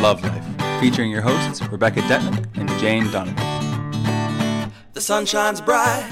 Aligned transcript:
Love 0.00 0.22
Life, 0.22 0.80
featuring 0.80 1.10
your 1.10 1.20
hosts 1.20 1.60
Rebecca 1.68 2.00
Detman 2.00 2.46
and 2.56 2.70
Jane 2.80 3.10
Donovan. 3.10 4.72
The 4.94 5.00
sun 5.02 5.26
shines 5.26 5.60
bright 5.60 6.10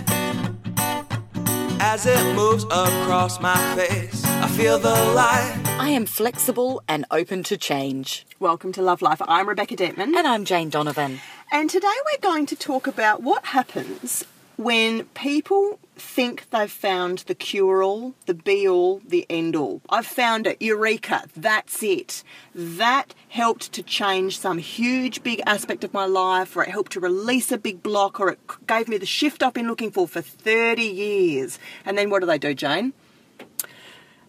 as 1.80 2.04
it 2.04 2.36
moves 2.36 2.64
across 2.64 3.40
my 3.40 3.56
face. 3.76 4.22
I 4.26 4.48
feel 4.48 4.78
the 4.78 4.90
light. 4.90 5.58
I 5.78 5.88
am 5.88 6.04
flexible 6.04 6.82
and 6.86 7.06
open 7.10 7.42
to 7.44 7.56
change. 7.56 8.26
Welcome 8.38 8.72
to 8.72 8.82
Love 8.82 9.00
Life. 9.00 9.22
I'm 9.26 9.48
Rebecca 9.48 9.74
Detman. 9.74 10.14
And 10.14 10.26
I'm 10.26 10.44
Jane 10.44 10.68
Donovan. 10.68 11.20
And 11.50 11.70
today 11.70 11.86
we're 12.12 12.20
going 12.20 12.44
to 12.44 12.56
talk 12.56 12.86
about 12.86 13.22
what 13.22 13.46
happens 13.46 14.22
when 14.58 15.04
people 15.14 15.78
think 16.00 16.50
they've 16.50 16.70
found 16.70 17.18
the 17.26 17.34
cure 17.34 17.82
all, 17.82 18.14
the 18.26 18.34
be 18.34 18.68
all, 18.68 19.00
the 19.06 19.26
end 19.28 19.56
all. 19.56 19.82
I've 19.88 20.06
found 20.06 20.46
it. 20.46 20.60
Eureka. 20.60 21.24
That's 21.36 21.82
it. 21.82 22.22
That 22.54 23.14
helped 23.28 23.72
to 23.72 23.82
change 23.82 24.38
some 24.38 24.58
huge 24.58 25.22
big 25.22 25.42
aspect 25.46 25.84
of 25.84 25.92
my 25.92 26.06
life, 26.06 26.56
or 26.56 26.62
it 26.62 26.70
helped 26.70 26.92
to 26.92 27.00
release 27.00 27.52
a 27.52 27.58
big 27.58 27.82
block, 27.82 28.20
or 28.20 28.30
it 28.30 28.40
gave 28.66 28.88
me 28.88 28.98
the 28.98 29.06
shift 29.06 29.42
I've 29.42 29.54
been 29.54 29.68
looking 29.68 29.90
for 29.90 30.08
for 30.08 30.22
30 30.22 30.82
years. 30.82 31.58
And 31.84 31.96
then 31.96 32.10
what 32.10 32.20
do 32.20 32.26
they 32.26 32.38
do, 32.38 32.54
Jane? 32.54 32.92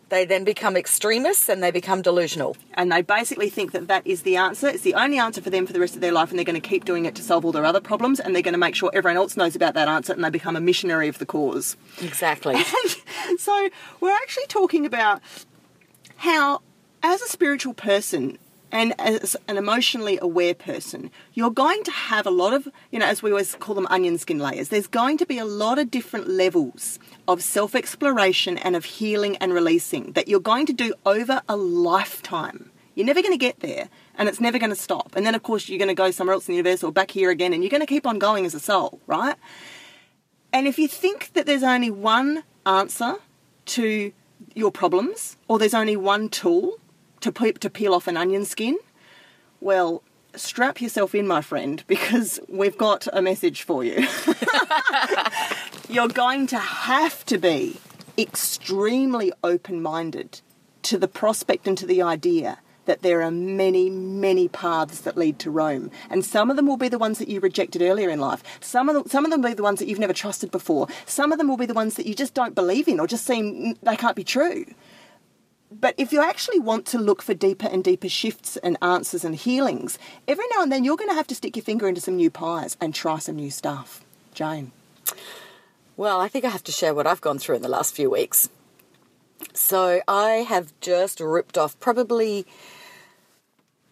They 0.09 0.25
then 0.25 0.43
become 0.43 0.75
extremists 0.75 1.49
and 1.49 1.61
they 1.63 1.71
become 1.71 2.01
delusional. 2.01 2.57
and 2.73 2.91
they 2.91 3.01
basically 3.01 3.49
think 3.49 3.71
that 3.71 3.87
that 3.87 4.05
is 4.05 4.23
the 4.23 4.35
answer. 4.37 4.67
It's 4.67 4.83
the 4.83 4.95
only 4.95 5.19
answer 5.19 5.41
for 5.41 5.49
them 5.49 5.65
for 5.67 5.73
the 5.73 5.79
rest 5.79 5.95
of 5.95 6.01
their 6.01 6.11
life, 6.11 6.29
and 6.29 6.37
they're 6.37 6.45
going 6.45 6.59
to 6.59 6.67
keep 6.67 6.85
doing 6.85 7.05
it 7.05 7.15
to 7.15 7.21
solve 7.21 7.45
all 7.45 7.51
their 7.51 7.65
other 7.65 7.81
problems, 7.81 8.19
and 8.19 8.33
they're 8.33 8.41
going 8.41 8.53
to 8.53 8.59
make 8.59 8.75
sure 8.75 8.89
everyone 8.93 9.17
else 9.17 9.37
knows 9.37 9.55
about 9.55 9.73
that 9.73 9.87
answer, 9.87 10.13
and 10.13 10.23
they 10.23 10.29
become 10.29 10.55
a 10.55 10.61
missionary 10.61 11.07
of 11.07 11.19
the 11.19 11.25
cause. 11.25 11.77
Exactly. 12.01 12.55
so 13.37 13.69
we're 13.99 14.13
actually 14.13 14.47
talking 14.47 14.85
about 14.85 15.21
how, 16.17 16.61
as 17.03 17.21
a 17.21 17.27
spiritual 17.27 17.73
person 17.73 18.37
and 18.71 18.93
as 18.99 19.35
an 19.47 19.57
emotionally 19.57 20.19
aware 20.21 20.53
person, 20.53 21.09
you're 21.33 21.51
going 21.51 21.83
to 21.83 21.91
have 21.91 22.27
a 22.27 22.31
lot 22.31 22.53
of, 22.53 22.67
you 22.91 22.99
know, 22.99 23.05
as 23.05 23.23
we 23.23 23.31
always 23.31 23.55
call 23.55 23.75
them 23.75 23.87
onion 23.89 24.17
skin 24.17 24.39
layers, 24.39 24.69
there's 24.69 24.87
going 24.87 25.17
to 25.17 25.25
be 25.25 25.37
a 25.39 25.45
lot 25.45 25.79
of 25.79 25.89
different 25.89 26.27
levels 26.27 26.99
of 27.27 27.41
self 27.41 27.73
exploration 27.75 28.57
and 28.59 28.75
of 28.75 28.85
healing 28.85 29.37
and 29.37 29.53
releasing 29.53 30.11
that 30.13 30.27
you're 30.27 30.39
going 30.39 30.65
to 30.67 30.73
do 30.73 30.93
over 31.05 31.41
a 31.49 31.55
lifetime. 31.55 32.71
You're 32.93 33.07
never 33.07 33.21
going 33.21 33.33
to 33.33 33.37
get 33.37 33.61
there 33.61 33.89
and 34.15 34.29
it's 34.29 34.41
never 34.41 34.59
going 34.59 34.71
to 34.71 34.75
stop. 34.75 35.15
And 35.15 35.25
then, 35.25 35.33
of 35.33 35.41
course, 35.41 35.69
you're 35.69 35.79
going 35.79 35.87
to 35.87 35.95
go 35.95 36.11
somewhere 36.11 36.33
else 36.33 36.47
in 36.47 36.53
the 36.53 36.57
universe 36.57 36.83
or 36.83 36.91
back 36.91 37.11
here 37.11 37.31
again 37.31 37.53
and 37.53 37.63
you're 37.63 37.71
going 37.71 37.81
to 37.81 37.87
keep 37.87 38.05
on 38.05 38.19
going 38.19 38.45
as 38.45 38.53
a 38.53 38.59
soul, 38.59 38.99
right? 39.07 39.35
And 40.51 40.67
if 40.67 40.77
you 40.77 40.87
think 40.87 41.33
that 41.33 41.45
there's 41.45 41.63
only 41.63 41.91
one 41.91 42.43
answer 42.65 43.15
to 43.67 44.11
your 44.55 44.71
problems, 44.71 45.37
or 45.47 45.59
there's 45.59 45.73
only 45.73 45.95
one 45.95 46.29
tool 46.29 46.79
to, 47.21 47.31
pe- 47.31 47.53
to 47.53 47.69
peel 47.69 47.93
off 47.93 48.07
an 48.07 48.17
onion 48.17 48.45
skin, 48.45 48.77
well, 49.61 50.03
strap 50.35 50.81
yourself 50.81 51.15
in, 51.15 51.27
my 51.27 51.41
friend, 51.41 51.83
because 51.87 52.39
we've 52.47 52.77
got 52.77 53.07
a 53.13 53.21
message 53.21 53.63
for 53.63 53.83
you. 53.83 54.07
You're 55.89 56.07
going 56.07 56.47
to 56.47 56.59
have 56.59 57.25
to 57.25 57.37
be 57.37 57.77
extremely 58.17 59.31
open 59.43 59.81
minded 59.81 60.41
to 60.83 60.97
the 60.97 61.07
prospect 61.07 61.67
and 61.67 61.77
to 61.77 61.85
the 61.85 62.01
idea 62.01 62.59
that 62.85 63.03
there 63.03 63.21
are 63.21 63.29
many, 63.29 63.87
many 63.89 64.47
paths 64.47 65.01
that 65.01 65.15
lead 65.15 65.37
to 65.37 65.51
Rome. 65.51 65.91
And 66.09 66.25
some 66.25 66.49
of 66.49 66.55
them 66.55 66.65
will 66.65 66.77
be 66.77 66.89
the 66.89 66.97
ones 66.97 67.19
that 67.19 67.27
you 67.27 67.39
rejected 67.39 67.83
earlier 67.83 68.09
in 68.09 68.19
life. 68.19 68.41
Some 68.61 68.89
of 68.89 68.95
them, 68.95 69.03
some 69.05 69.25
of 69.25 69.31
them 69.31 69.43
will 69.43 69.51
be 69.51 69.53
the 69.53 69.61
ones 69.61 69.77
that 69.77 69.87
you've 69.87 69.99
never 69.99 70.13
trusted 70.13 70.49
before. 70.49 70.87
Some 71.05 71.31
of 71.31 71.37
them 71.37 71.47
will 71.47 71.57
be 71.57 71.67
the 71.67 71.75
ones 71.75 71.95
that 71.95 72.07
you 72.07 72.15
just 72.15 72.33
don't 72.33 72.55
believe 72.55 72.87
in 72.87 72.99
or 72.99 73.05
just 73.05 73.27
seem 73.27 73.75
they 73.83 73.95
can't 73.95 74.15
be 74.15 74.23
true. 74.23 74.65
But 75.71 75.93
if 75.97 76.11
you 76.11 76.21
actually 76.21 76.59
want 76.59 76.85
to 76.87 76.97
look 76.97 77.21
for 77.21 77.33
deeper 77.33 77.67
and 77.67 77.83
deeper 77.83 78.09
shifts 78.09 78.57
and 78.57 78.77
answers 78.81 79.23
and 79.23 79.35
healings, 79.35 79.99
every 80.27 80.45
now 80.55 80.63
and 80.63 80.71
then 80.71 80.83
you're 80.83 80.97
going 80.97 81.09
to 81.09 81.15
have 81.15 81.27
to 81.27 81.35
stick 81.35 81.55
your 81.55 81.63
finger 81.63 81.87
into 81.87 82.01
some 82.01 82.15
new 82.15 82.31
pies 82.31 82.75
and 82.81 82.93
try 82.93 83.19
some 83.19 83.35
new 83.35 83.51
stuff. 83.51 84.03
Jane. 84.33 84.71
Well, 85.95 86.19
I 86.19 86.27
think 86.27 86.45
I 86.45 86.49
have 86.49 86.63
to 86.63 86.71
share 86.71 86.93
what 86.95 87.05
I've 87.05 87.21
gone 87.21 87.37
through 87.39 87.57
in 87.57 87.61
the 87.61 87.67
last 87.69 87.93
few 87.93 88.09
weeks. 88.09 88.49
So 89.53 90.01
I 90.07 90.29
have 90.47 90.73
just 90.81 91.19
ripped 91.19 91.57
off 91.57 91.79
probably 91.79 92.45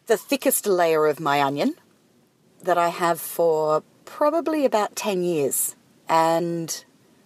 the 0.07 0.17
thickest 0.17 0.65
layer 0.65 1.05
of 1.05 1.19
my 1.19 1.41
onion 1.41 1.75
that 2.63 2.77
I 2.77 2.89
have 2.89 3.19
for 3.21 3.83
probably 4.05 4.65
about 4.65 4.95
10 4.95 5.21
years. 5.23 5.75
And 6.09 6.83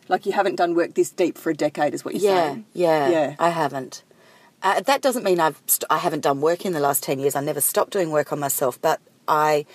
Like 0.09 0.25
you 0.25 0.34
haven't 0.34 0.56
done 0.56 0.75
work 0.75 0.95
this 0.95 1.09
deep 1.09 1.38
for 1.38 1.51
a 1.51 1.56
decade, 1.56 1.94
is 1.94 2.03
what 2.03 2.16
you're 2.16 2.23
yeah, 2.34 2.50
saying. 2.50 2.66
yeah, 2.73 3.09
Yeah. 3.09 3.35
I 3.40 3.50
haven't. 3.50 4.03
Uh, 4.63 4.79
that 4.81 5.01
doesn't 5.01 5.23
mean 5.23 5.39
I've 5.39 5.61
st- 5.66 5.85
I 5.89 5.97
haven't 5.97 6.22
done 6.22 6.39
work 6.39 6.66
in 6.66 6.73
the 6.73 6.79
last 6.79 7.03
10 7.03 7.19
years. 7.19 7.35
I 7.35 7.41
never 7.41 7.61
stopped 7.61 7.91
doing 7.91 8.11
work 8.11 8.31
on 8.31 8.39
myself, 8.39 8.79
but 8.81 8.99
I 9.27 9.66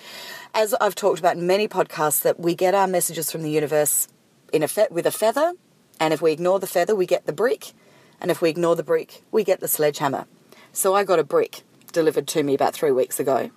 as 0.53 0.73
I've 0.75 0.95
talked 0.95 1.19
about 1.19 1.35
in 1.35 1.45
many 1.45 1.67
podcasts 1.67 2.21
that 2.21 2.39
we 2.39 2.55
get 2.55 2.73
our 2.73 2.87
messages 2.87 3.31
from 3.31 3.43
the 3.43 3.49
universe 3.49 4.07
in 4.53 4.63
a 4.63 4.67
fe- 4.67 4.87
with 4.89 5.05
a 5.05 5.11
feather, 5.11 5.53
and 5.99 6.13
if 6.13 6.21
we 6.21 6.31
ignore 6.31 6.59
the 6.59 6.67
feather, 6.67 6.95
we 6.95 7.05
get 7.05 7.25
the 7.25 7.33
brick, 7.33 7.73
and 8.21 8.31
if 8.31 8.41
we 8.41 8.49
ignore 8.49 8.75
the 8.75 8.83
brick, 8.83 9.23
we 9.31 9.43
get 9.43 9.59
the 9.59 9.67
sledgehammer. 9.67 10.25
So 10.71 10.95
I 10.95 11.03
got 11.03 11.19
a 11.19 11.23
brick 11.23 11.63
delivered 11.91 12.27
to 12.27 12.43
me 12.43 12.53
about 12.53 12.73
3 12.73 12.91
weeks 12.91 13.19
ago 13.19 13.49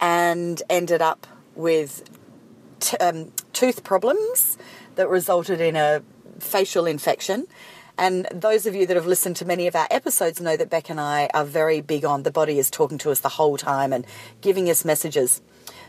and 0.00 0.62
ended 0.68 1.00
up 1.02 1.26
with 1.54 2.04
t- 2.80 2.96
um, 2.98 3.32
tooth 3.52 3.82
problems 3.82 4.56
that 4.94 5.08
resulted 5.08 5.60
in 5.60 5.74
a 5.74 6.02
facial 6.38 6.86
infection. 6.86 7.46
And 7.96 8.26
those 8.32 8.66
of 8.66 8.74
you 8.74 8.86
that 8.86 8.96
have 8.96 9.06
listened 9.06 9.36
to 9.36 9.44
many 9.44 9.66
of 9.66 9.76
our 9.76 9.86
episodes 9.90 10.40
know 10.40 10.56
that 10.56 10.68
Beck 10.70 10.90
and 10.90 11.00
I 11.00 11.28
are 11.32 11.44
very 11.44 11.80
big 11.80 12.04
on 12.04 12.24
the 12.24 12.30
body 12.30 12.58
is 12.58 12.70
talking 12.70 12.98
to 12.98 13.10
us 13.10 13.20
the 13.20 13.28
whole 13.28 13.56
time 13.56 13.92
and 13.92 14.04
giving 14.40 14.68
us 14.68 14.84
messages. 14.84 15.40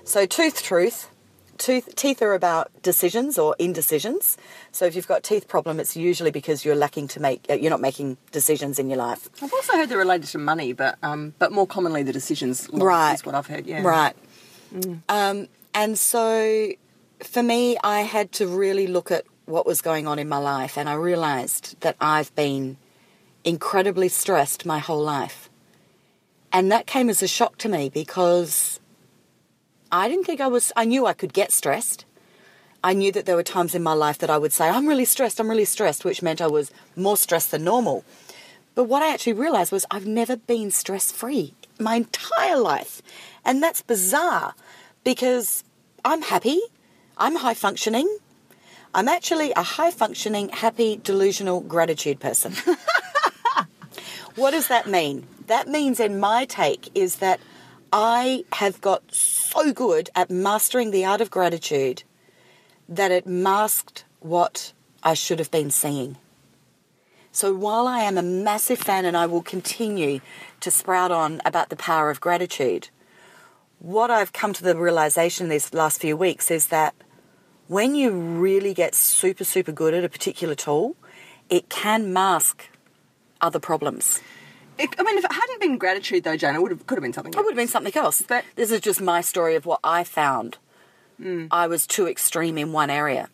So, 0.03 0.25
tooth 0.25 0.61
truth. 0.61 1.09
Tooth, 1.57 1.95
teeth 1.95 2.21
are 2.21 2.33
about 2.33 2.69
decisions 2.83 3.37
or 3.39 3.55
indecisions. 3.57 4.35
So 4.73 4.83
if 4.83 4.93
you've 4.93 5.07
got 5.07 5.23
teeth 5.23 5.47
problem, 5.47 5.79
it's 5.79 5.95
usually 5.95 6.29
because 6.29 6.65
you're 6.65 6.75
lacking 6.75 7.07
to 7.07 7.21
make, 7.21 7.45
uh, 7.49 7.53
you're 7.53 7.69
not 7.69 7.79
making 7.79 8.17
decisions 8.33 8.77
in 8.77 8.89
your 8.89 8.97
life. 8.97 9.29
I've 9.41 9.53
also 9.53 9.71
heard 9.71 9.87
they're 9.87 9.97
related 9.97 10.27
to 10.31 10.37
money, 10.37 10.73
but 10.73 10.97
um, 11.01 11.33
but 11.39 11.53
more 11.53 11.65
commonly 11.65 12.03
the 12.03 12.11
decisions 12.11 12.67
Right. 12.73 13.13
is 13.13 13.25
what 13.25 13.35
I've 13.35 13.47
heard. 13.47 13.65
Yeah. 13.67 13.83
Right. 13.83 14.13
Um, 15.07 15.47
and 15.73 15.97
so 15.97 16.71
for 17.23 17.41
me, 17.41 17.77
I 17.81 18.01
had 18.01 18.33
to 18.33 18.47
really 18.47 18.87
look 18.87 19.09
at 19.09 19.23
what 19.45 19.65
was 19.65 19.81
going 19.81 20.07
on 20.07 20.19
in 20.19 20.27
my 20.27 20.37
life, 20.37 20.77
and 20.77 20.89
I 20.89 20.93
realized 20.93 21.79
that 21.81 21.95
I've 22.01 22.33
been 22.35 22.77
incredibly 23.43 24.09
stressed 24.09 24.65
my 24.65 24.79
whole 24.79 25.01
life. 25.01 25.49
And 26.51 26.71
that 26.71 26.87
came 26.87 27.09
as 27.09 27.21
a 27.21 27.27
shock 27.27 27.57
to 27.59 27.69
me 27.69 27.89
because 27.89 28.79
I 29.91 30.07
didn't 30.09 30.25
think 30.25 30.41
I 30.41 30.47
was, 30.47 30.71
I 30.75 30.85
knew 30.85 31.05
I 31.05 31.13
could 31.13 31.33
get 31.33 31.51
stressed. 31.51 32.05
I 32.83 32.93
knew 32.93 33.11
that 33.11 33.25
there 33.25 33.35
were 33.35 33.43
times 33.43 33.75
in 33.75 33.83
my 33.83 33.93
life 33.93 34.17
that 34.19 34.29
I 34.29 34.37
would 34.37 34.53
say, 34.53 34.69
I'm 34.69 34.87
really 34.87 35.05
stressed, 35.05 35.39
I'm 35.39 35.49
really 35.49 35.65
stressed, 35.65 36.05
which 36.05 36.21
meant 36.21 36.41
I 36.41 36.47
was 36.47 36.71
more 36.95 37.17
stressed 37.17 37.51
than 37.51 37.63
normal. 37.63 38.03
But 38.73 38.85
what 38.85 39.01
I 39.01 39.13
actually 39.13 39.33
realized 39.33 39.71
was 39.71 39.85
I've 39.89 40.05
never 40.05 40.35
been 40.35 40.69
stress 40.71 41.11
free 41.11 41.53
my 41.79 41.95
entire 41.95 42.57
life. 42.57 43.01
And 43.43 43.61
that's 43.61 43.81
bizarre 43.81 44.53
because 45.03 45.63
I'm 46.03 46.21
happy, 46.21 46.61
I'm 47.17 47.37
high 47.37 47.53
functioning. 47.53 48.17
I'm 48.95 49.09
actually 49.09 49.51
a 49.57 49.61
high 49.61 49.91
functioning, 49.91 50.47
happy, 50.47 50.95
delusional 50.95 51.59
gratitude 51.59 52.21
person. 52.21 52.53
what 54.35 54.51
does 54.51 54.69
that 54.69 54.87
mean? 54.87 55.27
That 55.47 55.67
means, 55.67 55.99
in 55.99 56.17
my 56.17 56.45
take, 56.45 56.89
is 56.95 57.17
that 57.17 57.41
I 57.91 58.45
have 58.53 58.79
got 58.79 59.03
so 59.13 59.73
good 59.73 60.09
at 60.15 60.29
mastering 60.29 60.91
the 60.91 61.03
art 61.03 61.19
of 61.19 61.29
gratitude 61.29 62.03
that 62.87 63.11
it 63.11 63.27
masked 63.27 64.05
what 64.21 64.71
I 65.03 65.13
should 65.13 65.39
have 65.39 65.51
been 65.51 65.71
seeing. 65.71 66.15
So 67.33 67.53
while 67.53 67.87
I 67.87 67.99
am 67.99 68.17
a 68.17 68.23
massive 68.23 68.79
fan 68.79 69.03
and 69.03 69.17
I 69.17 69.25
will 69.25 69.43
continue 69.43 70.21
to 70.61 70.71
sprout 70.71 71.11
on 71.11 71.41
about 71.43 71.67
the 71.67 71.75
power 71.75 72.09
of 72.09 72.21
gratitude, 72.21 72.87
what 73.79 74.09
I've 74.09 74.31
come 74.31 74.53
to 74.53 74.63
the 74.63 74.77
realization 74.77 75.49
these 75.49 75.73
last 75.73 75.99
few 75.99 76.15
weeks 76.15 76.49
is 76.49 76.67
that 76.67 76.95
when 77.67 77.95
you 77.95 78.11
really 78.11 78.73
get 78.73 78.95
super, 78.95 79.43
super 79.43 79.71
good 79.71 79.93
at 79.93 80.03
a 80.03 80.09
particular 80.09 80.55
tool, 80.55 80.95
it 81.49 81.69
can 81.69 82.13
mask 82.13 82.69
other 83.41 83.59
problems. 83.59 84.21
It, 84.77 84.89
I 84.99 85.03
mean, 85.03 85.17
if 85.17 85.23
it 85.23 85.31
hadn't 85.31 85.61
been 85.61 85.77
gratitude, 85.77 86.23
though, 86.23 86.35
Jane, 86.35 86.55
it 86.55 86.61
would 86.61 86.71
have 86.71 86.85
could 86.85 86.97
have 86.97 87.03
been 87.03 87.13
something. 87.13 87.33
Else. 87.33 87.41
It 87.41 87.45
would 87.45 87.51
have 87.51 87.57
been 87.57 87.67
something 87.67 87.95
else. 87.95 88.21
But- 88.21 88.43
this 88.55 88.71
is 88.71 88.81
just 88.81 89.01
my 89.01 89.21
story 89.21 89.55
of 89.55 89.65
what 89.65 89.79
I 89.83 90.03
found. 90.03 90.57
Mm. 91.21 91.47
I 91.49 91.67
was 91.67 91.87
too 91.87 92.07
extreme 92.07 92.57
in 92.57 92.73
one 92.73 92.89
area. 92.89 93.29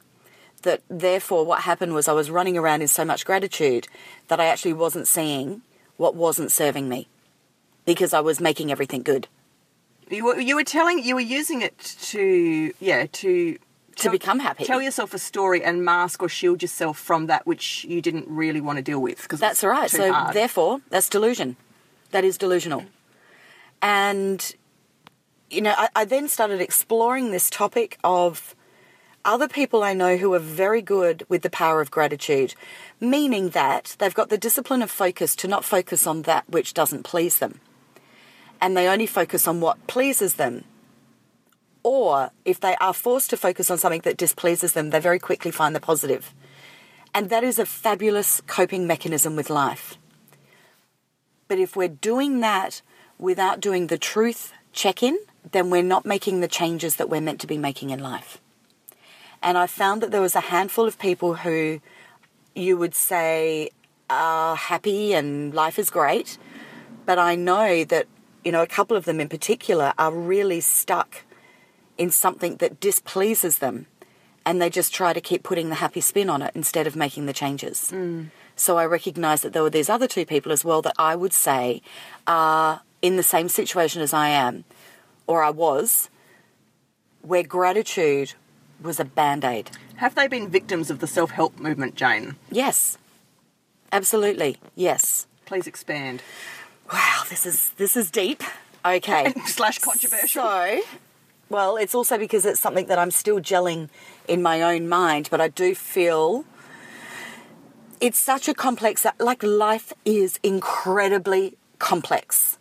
That 0.62 0.82
therefore, 0.88 1.44
what 1.44 1.62
happened 1.62 1.96
was 1.96 2.08
I 2.08 2.14
was 2.14 2.30
running 2.30 2.56
around 2.56 2.84
in 2.84 2.88
so 2.88 3.04
much 3.04 3.26
gratitude 3.26 3.88
that 4.28 4.40
I 4.40 4.46
actually 4.46 4.74
wasn't 4.74 5.08
seeing 5.08 5.64
what 5.98 6.14
wasn't 6.14 6.52
serving 6.52 6.88
me 6.88 7.08
because 7.86 8.14
I 8.14 8.20
was 8.20 8.40
making 8.40 8.72
everything 8.72 9.02
good. 9.02 9.28
You 10.12 10.26
were, 10.26 10.40
you 10.40 10.56
were 10.56 10.64
telling, 10.64 11.04
you 11.04 11.16
were 11.16 11.22
using 11.22 11.64
it 11.64 11.80
to, 12.02 12.74
yeah, 12.80 13.08
to 13.12 13.58
To 13.98 14.10
become 14.10 14.40
happy. 14.40 14.64
Tell 14.64 14.82
yourself 14.82 15.14
a 15.14 15.20
story 15.20 15.64
and 15.64 15.84
mask 15.84 16.24
or 16.24 16.30
shield 16.30 16.62
yourself 16.62 16.98
from 16.98 17.28
that 17.28 17.46
which 17.46 17.84
you 17.86 18.02
didn't 18.02 18.28
really 18.28 18.62
want 18.62 18.78
to 18.78 18.82
deal 18.82 19.00
with. 19.00 19.22
Because 19.22 19.40
That's 19.40 19.64
all 19.64 19.70
right. 19.70 19.90
So 19.90 20.30
therefore, 20.34 20.82
that's 20.90 21.10
delusion. 21.10 21.58
That 22.12 22.24
is 22.24 22.38
delusional. 22.38 22.86
And 23.82 24.56
you 25.50 25.62
know, 25.62 25.74
I, 25.78 25.90
I 25.96 26.06
then 26.06 26.28
started 26.28 26.62
exploring 26.62 27.32
this 27.32 27.50
topic 27.50 28.00
of 28.04 28.56
other 29.24 29.48
people 29.48 29.84
I 29.84 29.94
know 29.94 30.18
who 30.18 30.34
are 30.34 30.40
very 30.40 30.82
good 30.82 31.24
with 31.30 31.42
the 31.42 31.50
power 31.50 31.82
of 31.82 31.92
gratitude, 31.92 32.56
meaning 33.00 33.50
that 33.50 33.96
they've 34.00 34.14
got 34.14 34.30
the 34.30 34.38
discipline 34.38 34.82
of 34.82 34.90
focus 34.90 35.36
to 35.38 35.48
not 35.48 35.64
focus 35.64 36.08
on 36.08 36.24
that 36.24 36.50
which 36.50 36.74
doesn't 36.74 37.04
please 37.04 37.38
them. 37.40 37.60
And 38.60 38.76
they 38.76 38.88
only 38.88 39.06
focus 39.06 39.48
on 39.48 39.60
what 39.60 39.86
pleases 39.88 40.36
them. 40.36 40.64
Or 41.84 42.32
if 42.46 42.60
they 42.60 42.76
are 42.80 42.94
forced 42.94 43.30
to 43.32 43.38
focus 43.38 43.72
on 43.72 43.78
something 43.78 44.02
that 44.02 44.18
displeases 44.18 44.74
them, 44.74 44.90
they 44.90 45.00
very 45.00 45.20
quickly 45.20 45.52
find 45.52 45.76
the 45.76 45.80
positive. 45.80 46.34
And 47.14 47.30
that 47.30 47.44
is 47.44 47.60
a 47.60 47.66
fabulous 47.66 48.42
coping 48.48 48.88
mechanism 48.88 49.36
with 49.36 49.50
life. 49.50 49.98
But 51.48 51.60
if 51.60 51.76
we're 51.76 51.90
doing 51.90 52.40
that 52.40 52.82
without 53.20 53.60
doing 53.60 53.88
the 53.88 53.98
truth 53.98 54.54
check 54.72 55.04
in, 55.04 55.18
then 55.52 55.70
we're 55.70 55.84
not 55.84 56.06
making 56.06 56.40
the 56.40 56.48
changes 56.48 56.96
that 56.96 57.10
we're 57.10 57.22
meant 57.22 57.42
to 57.42 57.48
be 57.48 57.58
making 57.58 57.90
in 57.90 58.00
life. 58.00 58.40
And 59.42 59.58
I 59.58 59.68
found 59.68 60.02
that 60.02 60.12
there 60.12 60.22
was 60.22 60.36
a 60.36 60.42
handful 60.42 60.86
of 60.86 61.00
people 61.00 61.36
who 61.36 61.82
you 62.56 62.78
would 62.78 62.94
say 62.94 63.72
are 64.10 64.56
happy 64.56 65.14
and 65.14 65.54
life 65.54 65.80
is 65.80 65.90
great. 65.90 66.38
But 67.06 67.18
I 67.18 67.36
know 67.36 67.84
that, 67.86 68.08
you 68.44 68.52
know, 68.52 68.62
a 68.62 68.68
couple 68.68 68.96
of 68.96 69.06
them 69.06 69.20
in 69.20 69.30
particular 69.30 69.94
are 69.98 70.14
really 70.14 70.62
stuck 70.62 71.24
in 72.02 72.10
something 72.10 72.56
that 72.56 72.80
displeases 72.80 73.60
them. 73.60 73.86
And 74.44 74.60
they 74.60 74.72
just 74.72 74.92
try 74.92 75.14
to 75.14 75.22
keep 75.22 75.44
putting 75.44 75.70
the 75.70 75.76
happy 75.76 76.02
spin 76.02 76.32
on 76.32 76.42
it 76.42 76.52
instead 76.56 76.88
of 76.88 76.96
making 76.96 77.28
the 77.28 77.34
changes. 77.34 77.92
Mm. 77.94 78.32
So 78.56 78.80
I 78.80 78.88
recognise 78.88 79.44
that 79.44 79.54
there 79.54 79.62
were 79.62 79.70
these 79.70 79.88
other 79.88 80.08
two 80.08 80.26
people 80.26 80.52
as 80.52 80.66
well 80.66 80.82
that 80.82 80.96
I 80.98 81.16
would 81.16 81.32
say 81.32 81.84
are 82.26 82.82
in 83.04 83.18
the 83.18 83.24
same 83.24 83.50
situation 83.50 84.02
as 84.02 84.14
I 84.14 84.30
am, 84.30 84.64
or 85.28 85.44
I 85.44 85.52
was, 85.52 86.10
where 87.22 87.44
gratitude 87.44 88.34
was 88.82 89.00
a 89.00 89.06
band 89.06 89.46
aid. 89.46 89.70
Have 89.98 90.16
they 90.16 90.28
been 90.28 90.50
victims 90.50 90.90
of 90.90 91.02
the 91.02 91.08
self 91.08 91.30
help 91.30 91.60
movement, 91.60 91.94
Jane? 91.94 92.36
Yes, 92.50 92.98
absolutely, 93.92 94.58
yes. 94.76 95.28
Please 95.46 95.68
expand. 95.68 96.24
Wow, 96.92 97.22
this 97.30 97.46
is 97.46 97.70
this 97.78 97.96
is 97.96 98.10
deep. 98.10 98.42
Okay, 98.84 99.34
Slash 99.46 99.78
controversial. 99.78 100.42
So, 100.42 100.82
well, 101.52 101.76
it's 101.76 101.94
also 101.94 102.18
because 102.18 102.46
it's 102.46 102.60
something 102.60 102.88
that 102.88 102.98
I'm 102.98 103.12
still 103.12 103.40
gelling 103.42 103.90
in 104.28 104.42
my 104.42 104.62
own 104.62 104.88
mind, 104.88 105.28
but 105.30 105.42
I 105.42 105.50
do 105.50 105.76
feel 105.76 106.46
it's 108.00 108.18
such 108.18 108.48
a 108.48 108.54
complex. 108.54 109.06
Like 109.20 109.44
life 109.44 109.92
is 110.06 110.40
incredibly 110.44 111.58
complex, 111.78 112.58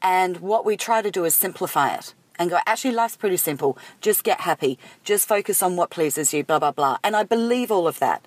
and 0.00 0.38
what 0.38 0.64
we 0.64 0.76
try 0.76 1.02
to 1.02 1.10
do 1.10 1.24
is 1.24 1.34
simplify 1.34 1.92
it 1.94 2.14
and 2.38 2.50
go. 2.50 2.58
Actually, 2.66 2.92
life's 2.92 3.16
pretty 3.16 3.36
simple. 3.36 3.76
Just 4.00 4.22
get 4.22 4.42
happy. 4.42 4.78
Just 5.02 5.26
focus 5.26 5.62
on 5.62 5.74
what 5.74 5.90
pleases 5.90 6.32
you. 6.32 6.44
Blah 6.44 6.60
blah 6.60 6.72
blah. 6.72 6.98
And 7.02 7.16
I 7.16 7.24
believe 7.24 7.72
all 7.72 7.88
of 7.88 7.98
that, 7.98 8.26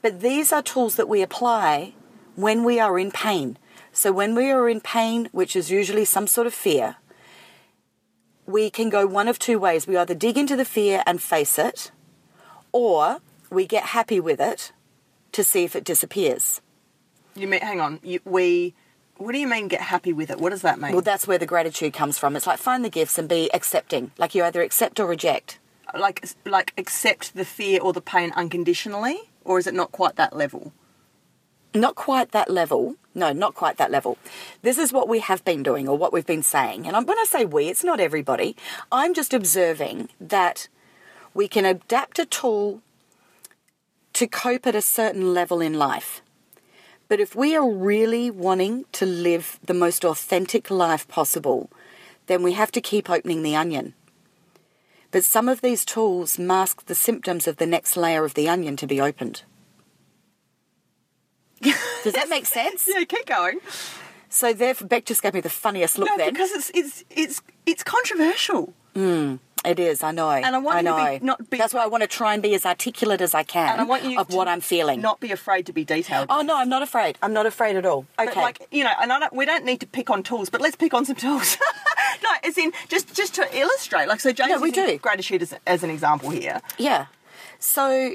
but 0.00 0.20
these 0.22 0.52
are 0.52 0.62
tools 0.62 0.96
that 0.96 1.08
we 1.08 1.20
apply 1.20 1.92
when 2.34 2.64
we 2.64 2.80
are 2.80 2.98
in 2.98 3.10
pain. 3.10 3.58
So 3.92 4.10
when 4.10 4.34
we 4.34 4.50
are 4.50 4.68
in 4.68 4.80
pain, 4.80 5.28
which 5.32 5.54
is 5.54 5.70
usually 5.70 6.04
some 6.06 6.26
sort 6.26 6.46
of 6.46 6.54
fear, 6.54 6.96
we 8.48 8.70
can 8.70 8.88
go 8.88 9.06
one 9.06 9.28
of 9.28 9.38
two 9.38 9.58
ways. 9.58 9.86
We 9.86 9.96
either 9.96 10.14
dig 10.14 10.38
into 10.38 10.56
the 10.56 10.64
fear 10.64 11.02
and 11.06 11.22
face 11.22 11.58
it, 11.58 11.92
or 12.72 13.18
we 13.50 13.66
get 13.66 13.84
happy 13.84 14.18
with 14.18 14.40
it 14.40 14.72
to 15.32 15.44
see 15.44 15.64
if 15.64 15.76
it 15.76 15.84
disappears. 15.84 16.62
You 17.36 17.46
mean, 17.46 17.60
hang 17.60 17.80
on, 17.80 18.00
you, 18.02 18.20
we. 18.24 18.74
What 19.18 19.32
do 19.32 19.38
you 19.38 19.48
mean 19.48 19.68
get 19.68 19.80
happy 19.82 20.12
with 20.12 20.30
it? 20.30 20.38
What 20.40 20.50
does 20.50 20.62
that 20.62 20.80
mean? 20.80 20.92
Well, 20.92 21.02
that's 21.02 21.26
where 21.26 21.38
the 21.38 21.46
gratitude 21.46 21.92
comes 21.92 22.18
from. 22.18 22.36
It's 22.36 22.46
like 22.46 22.58
find 22.58 22.84
the 22.84 22.88
gifts 22.88 23.18
and 23.18 23.28
be 23.28 23.52
accepting. 23.52 24.12
Like 24.16 24.34
you 24.34 24.44
either 24.44 24.62
accept 24.62 24.98
or 24.98 25.06
reject. 25.06 25.58
like, 25.92 26.24
like 26.46 26.72
accept 26.78 27.34
the 27.34 27.44
fear 27.44 27.80
or 27.80 27.92
the 27.92 28.00
pain 28.00 28.32
unconditionally, 28.34 29.30
or 29.44 29.58
is 29.58 29.66
it 29.66 29.74
not 29.74 29.92
quite 29.92 30.16
that 30.16 30.36
level? 30.36 30.72
Not 31.74 31.94
quite 31.94 32.32
that 32.32 32.50
level. 32.50 32.96
No, 33.14 33.32
not 33.32 33.54
quite 33.54 33.76
that 33.78 33.90
level. 33.90 34.16
This 34.62 34.78
is 34.78 34.92
what 34.92 35.08
we 35.08 35.18
have 35.20 35.44
been 35.44 35.62
doing 35.62 35.88
or 35.88 35.98
what 35.98 36.12
we've 36.12 36.26
been 36.26 36.42
saying. 36.42 36.86
And 36.86 36.96
I'm 36.96 37.04
when 37.04 37.18
I 37.18 37.24
say 37.24 37.44
we, 37.44 37.68
it's 37.68 37.84
not 37.84 38.00
everybody. 38.00 38.56
I'm 38.90 39.12
just 39.12 39.34
observing 39.34 40.08
that 40.20 40.68
we 41.34 41.48
can 41.48 41.64
adapt 41.64 42.18
a 42.18 42.26
tool 42.26 42.80
to 44.14 44.26
cope 44.26 44.66
at 44.66 44.74
a 44.74 44.82
certain 44.82 45.34
level 45.34 45.60
in 45.60 45.74
life. 45.74 46.22
But 47.08 47.20
if 47.20 47.34
we 47.34 47.56
are 47.56 47.68
really 47.68 48.30
wanting 48.30 48.84
to 48.92 49.06
live 49.06 49.58
the 49.64 49.74
most 49.74 50.04
authentic 50.04 50.70
life 50.70 51.08
possible, 51.08 51.70
then 52.26 52.42
we 52.42 52.52
have 52.52 52.70
to 52.72 52.80
keep 52.80 53.08
opening 53.08 53.42
the 53.42 53.56
onion. 53.56 53.94
But 55.10 55.24
some 55.24 55.48
of 55.48 55.62
these 55.62 55.84
tools 55.84 56.38
mask 56.38 56.86
the 56.86 56.94
symptoms 56.94 57.46
of 57.46 57.56
the 57.56 57.66
next 57.66 57.96
layer 57.96 58.24
of 58.24 58.34
the 58.34 58.48
onion 58.48 58.76
to 58.76 58.86
be 58.86 59.00
opened. 59.00 59.42
Does 62.04 62.14
that 62.14 62.28
make 62.28 62.46
sense? 62.46 62.88
Yeah, 62.94 63.04
keep 63.04 63.26
going. 63.26 63.58
So 64.30 64.52
therefore, 64.52 64.88
Beck 64.88 65.04
just 65.06 65.22
gave 65.22 65.34
me 65.34 65.40
the 65.40 65.48
funniest 65.50 65.98
look 65.98 66.08
no, 66.08 66.16
then. 66.16 66.32
because 66.32 66.50
it's 66.52 66.70
it's 66.74 67.04
it's 67.10 67.42
it's 67.66 67.82
controversial. 67.82 68.72
Hmm, 68.94 69.36
it 69.64 69.78
is, 69.78 70.02
I 70.02 70.10
know. 70.10 70.30
And 70.30 70.54
I 70.54 70.58
want 70.58 70.76
I 70.76 70.80
you 70.80 71.14
to 71.16 71.20
be- 71.20 71.26
not 71.26 71.50
be- 71.50 71.56
That's 71.56 71.72
why 71.72 71.82
I 71.82 71.86
want 71.86 72.02
to 72.02 72.06
try 72.08 72.34
and 72.34 72.42
be 72.42 72.54
as 72.54 72.66
articulate 72.66 73.20
as 73.20 73.32
I 73.34 73.42
can 73.42 73.70
And 73.72 73.80
I 73.80 73.84
want 73.84 74.04
you 74.04 74.18
of 74.18 74.32
what 74.34 74.46
I'm 74.48 74.60
feeling. 74.60 75.00
Not 75.00 75.20
be 75.20 75.32
afraid 75.32 75.64
to 75.66 75.72
be 75.72 75.84
detailed. 75.84 76.26
oh 76.30 76.42
no, 76.42 76.56
I'm 76.58 76.68
not 76.68 76.82
afraid. 76.82 77.16
I'm 77.22 77.32
not 77.32 77.46
afraid 77.46 77.76
at 77.76 77.86
all. 77.86 78.06
Okay. 78.18 78.26
But 78.26 78.36
like 78.36 78.68
you 78.70 78.84
know, 78.84 78.92
and 79.00 79.12
I 79.12 79.18
don't, 79.20 79.32
we 79.32 79.46
don't 79.46 79.64
need 79.64 79.80
to 79.80 79.86
pick 79.86 80.10
on 80.10 80.22
tools, 80.22 80.50
but 80.50 80.60
let's 80.60 80.76
pick 80.76 80.92
on 80.92 81.04
some 81.06 81.16
tools. 81.16 81.56
no, 82.22 82.28
as 82.44 82.58
in 82.58 82.72
just 82.88 83.14
just 83.14 83.34
to 83.36 83.56
illustrate. 83.56 84.08
Like 84.08 84.20
so, 84.20 84.30
James 84.32 84.50
No, 84.50 84.60
we 84.60 84.70
do. 84.72 84.98
gratitude 84.98 85.40
as, 85.42 85.54
as 85.66 85.82
an 85.82 85.90
example 85.90 86.30
here. 86.30 86.60
Yeah. 86.76 87.06
So 87.60 88.14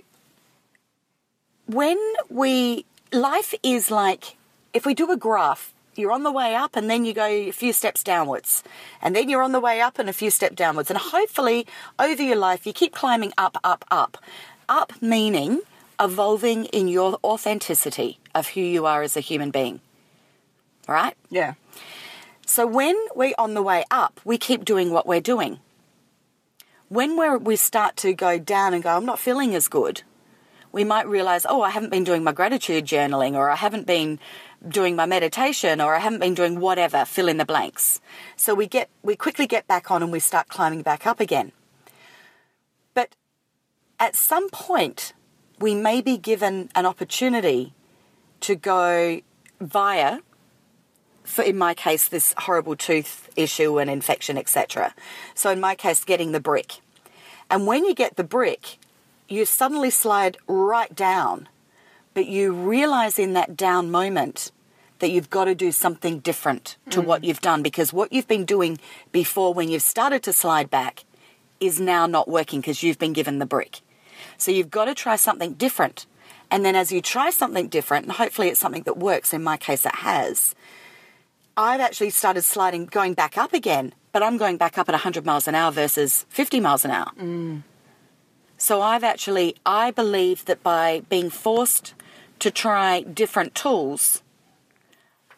when 1.66 1.98
we 2.30 2.86
life 3.13 3.54
is 3.63 3.92
like 3.92 4.36
if 4.74 4.86
we 4.86 4.94
do 4.94 5.12
a 5.12 5.18
graph, 5.18 5.74
you're 5.95 6.12
on 6.12 6.24
the 6.24 6.31
way 6.31 6.56
up 6.56 6.75
and 6.75 6.89
then 6.89 7.06
you 7.06 7.13
go 7.13 7.25
a 7.25 7.51
few 7.51 7.71
steps 7.71 8.04
downwards. 8.04 8.63
And 9.01 9.15
then 9.15 9.30
you're 9.30 9.44
on 9.44 9.51
the 9.51 9.60
way 9.60 9.81
up 9.81 10.00
and 10.00 10.10
a 10.10 10.13
few 10.13 10.31
steps 10.31 10.56
downwards. 10.56 10.89
And 10.89 10.98
hopefully 10.98 11.68
over 12.00 12.21
your 12.21 12.36
life 12.36 12.65
you 12.65 12.74
keep 12.74 12.94
climbing 12.94 13.33
up, 13.38 13.57
up, 13.63 13.86
up. 13.92 14.18
Up 14.68 14.94
meaning 15.01 15.62
evolving 16.00 16.65
in 16.65 16.88
your 16.88 17.19
authenticity 17.24 18.19
of 18.33 18.50
who 18.50 18.62
you 18.62 18.86
are 18.86 19.04
as 19.04 19.15
a 19.15 19.19
human 19.19 19.51
being. 19.51 19.80
All 20.88 20.95
right? 20.95 21.15
Yeah. 21.30 21.54
So 22.45 22.65
when 22.65 22.96
we're 23.15 23.36
on 23.38 23.53
the 23.53 23.62
way 23.62 23.86
up, 23.91 24.20
we 24.25 24.38
keep 24.38 24.65
doing 24.65 24.91
what 24.91 25.05
we're 25.05 25.22
doing. 25.22 25.60
When 26.89 27.17
we're, 27.17 27.38
we 27.38 27.55
start 27.55 27.96
to 27.98 28.13
go 28.13 28.38
down 28.38 28.74
and 28.74 28.84
go, 28.84 28.89
I'm 28.89 29.05
not 29.05 29.20
feeling 29.20 29.55
as 29.55 29.67
good, 29.67 30.01
we 30.74 30.84
might 30.84 31.08
realize, 31.08 31.46
oh, 31.48 31.62
I 31.62 31.70
haven't 31.70 31.92
been 31.92 32.03
doing 32.03 32.24
my 32.24 32.34
gratitude 32.34 32.86
journaling, 32.86 33.36
or 33.36 33.50
I 33.50 33.56
haven't 33.56 33.86
been 33.86 34.20
doing 34.68 34.96
my 34.96 35.06
meditation, 35.06 35.80
or 35.80 35.96
I 35.96 36.00
haven't 36.00 36.20
been 36.20 36.34
doing 36.34 36.60
whatever, 36.60 37.06
fill 37.06 37.30
in 37.30 37.38
the 37.38 37.46
blanks. 37.46 38.01
So 38.36 38.56
we 38.56 38.68
get, 38.68 38.89
we 39.03 39.15
quickly 39.15 39.46
get 39.46 39.68
back 39.68 39.92
on 39.92 40.01
and 40.01 40.12
we 40.12 40.20
start 40.20 40.48
climbing 40.50 40.82
back 40.82 41.06
up 41.06 41.20
again. 41.20 41.51
But 42.96 43.15
at 44.00 44.15
some 44.15 44.50
point, 44.50 45.13
we 45.60 45.75
may 45.75 46.01
be 46.01 46.18
given 46.18 46.70
an 46.74 46.88
opportunity 46.88 47.74
to 48.42 48.56
go 48.56 49.22
via 49.62 50.20
for 51.24 51.44
in 51.44 51.58
my 51.58 51.74
case 51.74 52.10
this 52.10 52.34
horrible 52.39 52.75
tooth 52.75 53.30
issue 53.38 53.80
and 53.80 53.89
infection 53.89 54.38
etc 54.38 54.94
so 55.34 55.50
in 55.50 55.62
my 55.62 55.74
case 55.74 56.03
getting 56.03 56.34
the 56.34 56.39
brick 56.42 56.82
and 57.50 57.65
when 57.65 57.86
you 57.86 57.96
get 57.96 58.18
the 58.18 58.24
brick 58.25 58.77
you 59.27 59.46
suddenly 59.46 59.89
slide 59.89 60.38
right 60.48 60.94
down 60.96 61.48
but 62.13 62.27
you 62.27 62.51
realize 62.53 63.18
in 63.18 63.34
that 63.34 63.58
down 63.58 63.89
moment 63.89 64.51
that 65.00 65.10
you've 65.10 65.30
got 65.30 65.46
to 65.46 65.56
do 65.56 65.72
something 65.72 66.20
different 66.20 66.77
to 66.89 67.01
what 67.01 67.22
mm. 67.22 67.27
you've 67.27 67.42
done 67.42 67.63
because 67.63 67.92
what 67.92 68.13
you've 68.13 68.27
been 68.27 68.46
doing 68.46 68.77
before 69.12 69.53
when 69.53 69.68
you've 69.70 69.82
started 69.82 70.24
to 70.24 70.32
slide 70.32 70.70
back 70.70 71.03
is 71.60 71.80
now 71.80 72.06
not 72.06 72.27
working 72.27 72.62
because 72.62 72.84
you've 72.84 73.00
been 73.00 73.13
given 73.13 73.39
the 73.39 73.46
brick. 73.46 73.82
So 74.38 74.51
you've 74.51 74.72
got 74.72 74.86
to 74.86 74.94
try 74.94 75.15
something 75.15 75.53
different. 75.53 76.06
And 76.51 76.63
then 76.63 76.75
as 76.75 76.92
you 76.92 77.01
try 77.01 77.32
something 77.32 77.68
different 77.68 78.06
and 78.06 78.13
hopefully 78.13 78.50
it's 78.50 78.60
something 78.60 78.84
that 78.84 78.98
works 78.98 79.34
in 79.34 79.44
my 79.44 79.58
case 79.58 79.86
it 79.86 79.96
has 79.96 80.56
I've 81.56 81.82
actually 81.82 82.10
started 82.10 82.44
sliding, 82.44 82.88
going 82.88 83.13
back 83.13 83.38
up 83.38 83.53
again, 83.53 83.94
but 84.12 84.24
I'm 84.24 84.38
going 84.38 84.58
back 84.58 84.77
up 84.77 84.89
at 84.89 84.94
100 84.94 85.24
miles 85.24 85.48
an 85.48 85.53
hour 85.53 85.72
versus 85.72 86.25
50 86.30 86.60
miles 86.60 86.84
an 86.84 86.92
hour. 86.92 87.12
Mm. 87.20 87.62
So 88.63 88.82
I've 88.82 89.03
actually, 89.03 89.58
I 89.65 89.91
believe 89.91 90.46
that 90.46 90.63
by 90.63 91.01
being 91.10 91.29
forced 91.29 91.93
to 92.39 92.50
try 92.50 93.01
different 93.01 93.55
tools, 93.55 94.24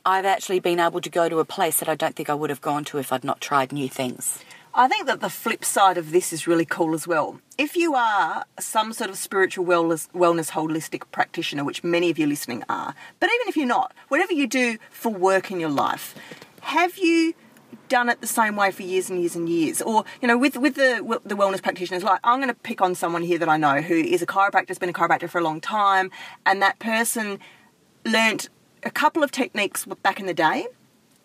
I've 0.05 0.25
actually 0.25 0.59
been 0.59 0.79
able 0.79 1.01
to 1.01 1.09
go 1.09 1.27
to 1.27 1.39
a 1.39 1.43
place 1.43 1.79
that 1.79 1.89
I 1.89 1.95
don't 1.95 2.15
think 2.15 2.29
I 2.29 2.35
would 2.35 2.51
have 2.51 2.61
gone 2.61 2.85
to 2.85 2.99
if 2.99 3.11
I'd 3.11 3.23
not 3.23 3.41
tried 3.41 3.71
new 3.71 3.89
things. 3.89 4.43
I 4.75 4.87
think 4.87 5.07
that 5.07 5.21
the 5.21 5.31
flip 5.31 5.65
side 5.65 5.97
of 5.97 6.11
this 6.11 6.31
is 6.31 6.45
really 6.45 6.65
cool 6.65 6.93
as 6.93 7.07
well. 7.07 7.41
If 7.57 7.75
you 7.75 7.95
are 7.95 8.45
some 8.59 8.93
sort 8.93 9.09
of 9.09 9.17
spiritual 9.17 9.65
wellness, 9.65 10.07
wellness 10.11 10.51
holistic 10.51 11.01
practitioner, 11.11 11.63
which 11.63 11.83
many 11.83 12.11
of 12.11 12.19
you 12.19 12.27
listening 12.27 12.63
are, 12.69 12.93
but 13.19 13.31
even 13.33 13.47
if 13.47 13.57
you're 13.57 13.65
not, 13.65 13.91
whatever 14.09 14.33
you 14.33 14.45
do 14.45 14.77
for 14.91 15.11
work 15.11 15.49
in 15.49 15.59
your 15.59 15.71
life, 15.71 16.13
have 16.61 16.99
you 16.99 17.33
done 17.87 18.09
it 18.09 18.21
the 18.21 18.27
same 18.27 18.55
way 18.55 18.71
for 18.71 18.83
years 18.83 19.09
and 19.09 19.19
years 19.19 19.35
and 19.35 19.47
years. 19.47 19.81
Or, 19.81 20.05
you 20.21 20.27
know, 20.27 20.37
with, 20.37 20.57
with 20.57 20.75
the, 20.75 21.19
the 21.25 21.35
wellness 21.35 21.61
practitioners, 21.61 22.03
like 22.03 22.19
I'm 22.23 22.39
going 22.39 22.49
to 22.53 22.59
pick 22.59 22.81
on 22.81 22.95
someone 22.95 23.23
here 23.23 23.37
that 23.37 23.49
I 23.49 23.57
know 23.57 23.81
who 23.81 23.95
is 23.95 24.21
a 24.21 24.25
chiropractor, 24.25 24.69
has 24.69 24.79
been 24.79 24.89
a 24.89 24.93
chiropractor 24.93 25.29
for 25.29 25.39
a 25.39 25.43
long 25.43 25.61
time, 25.61 26.11
and 26.45 26.61
that 26.61 26.79
person 26.79 27.39
learnt 28.05 28.49
a 28.83 28.91
couple 28.91 29.23
of 29.23 29.31
techniques 29.31 29.85
back 30.03 30.19
in 30.19 30.25
the 30.25 30.33
day 30.33 30.67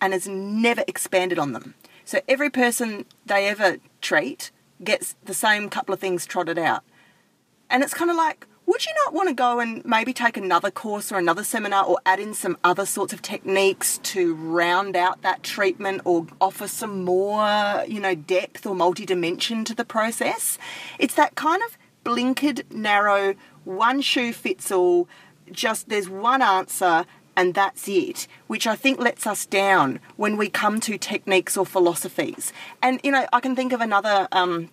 and 0.01 0.13
has 0.13 0.27
never 0.27 0.83
expanded 0.87 1.39
on 1.39 1.53
them. 1.53 1.75
So 2.05 2.21
every 2.27 2.51
person 2.51 3.05
they 3.27 3.47
ever 3.49 3.77
treat 4.01 4.51
gets 4.83 5.15
the 5.25 5.35
same 5.35 5.69
couple 5.69 5.93
of 5.93 6.01
things 6.01 6.25
trotted 6.25 6.59
out. 6.59 6.83
And 7.69 7.83
it's 7.83 7.95
kind 7.95 8.11
of 8.11 8.17
like, 8.17 8.47
would 8.81 8.87
you 8.87 8.95
not 9.05 9.13
want 9.13 9.29
to 9.29 9.35
go 9.35 9.61
and 9.61 9.85
maybe 9.85 10.15
take 10.15 10.39
another 10.39 10.71
course 10.71 11.13
or 11.13 11.19
another 11.19 11.45
seminar 11.45 11.85
or 11.85 11.99
add 12.07 12.19
in 12.19 12.33
some 12.33 12.57
other 12.65 12.87
sorts 12.87 13.13
of 13.13 13.21
techniques 13.21 13.99
to 13.99 14.35
round 14.35 14.97
out 14.97 15.21
that 15.21 15.43
treatment 15.43 16.01
or 16.07 16.27
offer 16.41 16.67
some 16.67 17.05
more, 17.05 17.85
you 17.87 18.01
know, 18.01 18.15
depth 18.15 18.65
or 18.65 18.75
multi-dimension 18.75 19.67
to 19.67 19.75
the 19.75 19.85
process? 19.85 20.57
It's 20.99 21.13
that 21.17 21.35
kind 21.35 21.63
of 21.63 21.77
blinkered, 22.07 22.73
narrow, 22.73 23.35
one 23.65 24.01
shoe 24.01 24.33
fits 24.33 24.73
all, 24.73 25.07
just 25.53 25.91
there's 25.91 26.09
one 26.09 26.41
answer 26.41 27.05
and 27.37 27.53
that's 27.53 27.87
it, 27.87 28.27
which 28.47 28.67
I 28.67 28.77
think 28.77 28.99
lets 28.99 29.27
us 29.27 29.45
down 29.45 30.01
when 30.17 30.39
we 30.39 30.49
come 30.49 30.81
to 30.81 30.97
techniques 30.97 31.55
or 31.55 31.67
philosophies. 31.67 32.51
And, 32.81 32.99
you 33.05 33.13
know, 33.13 33.27
I 33.31 33.41
can 33.41 33.55
think 33.55 33.75
of 33.75 33.83
another 33.83 34.27
um, 34.33 34.71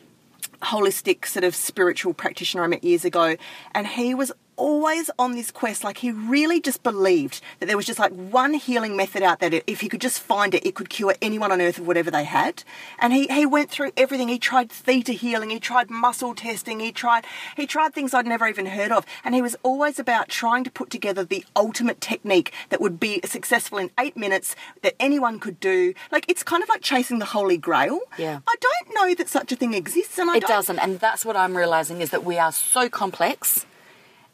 holistic 0.62 1.26
sort 1.26 1.44
of 1.44 1.56
spiritual 1.56 2.14
practitioner 2.14 2.64
I 2.64 2.68
met 2.68 2.84
years 2.84 3.06
ago, 3.06 3.38
and 3.74 3.88
he 3.88 4.14
was 4.14 4.32
always 4.58 5.10
on 5.18 5.36
this 5.36 5.52
quest. 5.52 5.84
Like 5.84 6.00
he 6.00 6.12
really 6.12 6.60
just 6.60 6.84
believed 6.84 7.42
that 7.60 7.68
there 7.68 7.78
was 7.78 7.86
just 7.86 8.00
like 8.00 8.12
one 8.12 8.56
healing 8.56 8.98
method 8.98 9.24
out 9.24 9.40
there. 9.40 9.62
If 9.66 9.82
he 9.82 9.88
could 9.88 10.02
just 10.02 10.20
find 10.20 10.54
it, 10.54 10.66
it 10.66 10.76
could 10.76 10.90
cure 10.90 11.16
anyone 11.22 11.52
on 11.52 11.62
earth 11.62 11.78
of 11.78 11.88
whatever 11.88 12.12
they 12.12 12.26
had. 12.26 12.64
And 13.00 13.14
he, 13.14 13.28
he 13.28 13.46
went 13.46 13.70
through 13.70 13.92
everything. 13.96 14.28
He 14.28 14.40
tried 14.40 14.70
theta 14.70 15.14
healing. 15.14 15.52
He 15.52 15.60
tried 15.60 15.90
muscle 15.90 16.36
testing. 16.36 16.80
He 16.80 16.92
tried 16.92 17.26
he 17.56 17.66
tried 17.66 17.94
things 17.94 18.14
I'd 18.14 18.28
never 18.28 18.48
even 18.48 18.66
heard 18.66 18.92
of. 18.92 19.06
And 19.24 19.34
he 19.34 19.42
was 19.42 19.56
always 19.64 20.00
about 20.00 20.28
trying 20.28 20.64
to 20.66 20.72
put 20.72 20.90
together 20.90 21.24
the 21.24 21.46
ultimate 21.56 22.02
technique 22.02 22.52
that 22.70 22.82
would 22.82 23.00
be 23.00 23.22
successful 23.24 23.78
in 23.78 23.92
eight 24.00 24.18
minutes 24.18 24.56
that 24.82 24.96
anyone 25.00 25.40
could 25.40 25.60
do. 25.60 25.94
Like 26.12 26.26
it's 26.28 26.44
kind 26.44 26.64
of 26.64 26.70
like 26.70 26.82
chasing 26.82 27.20
the 27.20 27.26
holy 27.26 27.58
grail. 27.58 28.00
Yeah. 28.18 28.40
I 28.48 28.56
don't 28.60 28.77
know 29.00 29.16
that 29.16 29.30
such 29.30 29.52
a 29.52 29.56
thing 29.56 29.74
exists, 29.74 30.18
and 30.18 30.30
I 30.30 30.38
It 30.38 30.42
don't 30.42 30.50
doesn't, 30.50 30.80
and 30.80 31.00
that's 31.00 31.26
what 31.26 31.36
I'm 31.36 31.56
realizing 31.56 32.02
is 32.02 32.10
that 32.12 32.24
we 32.24 32.38
are 32.38 32.52
so 32.52 32.90
complex 32.90 33.66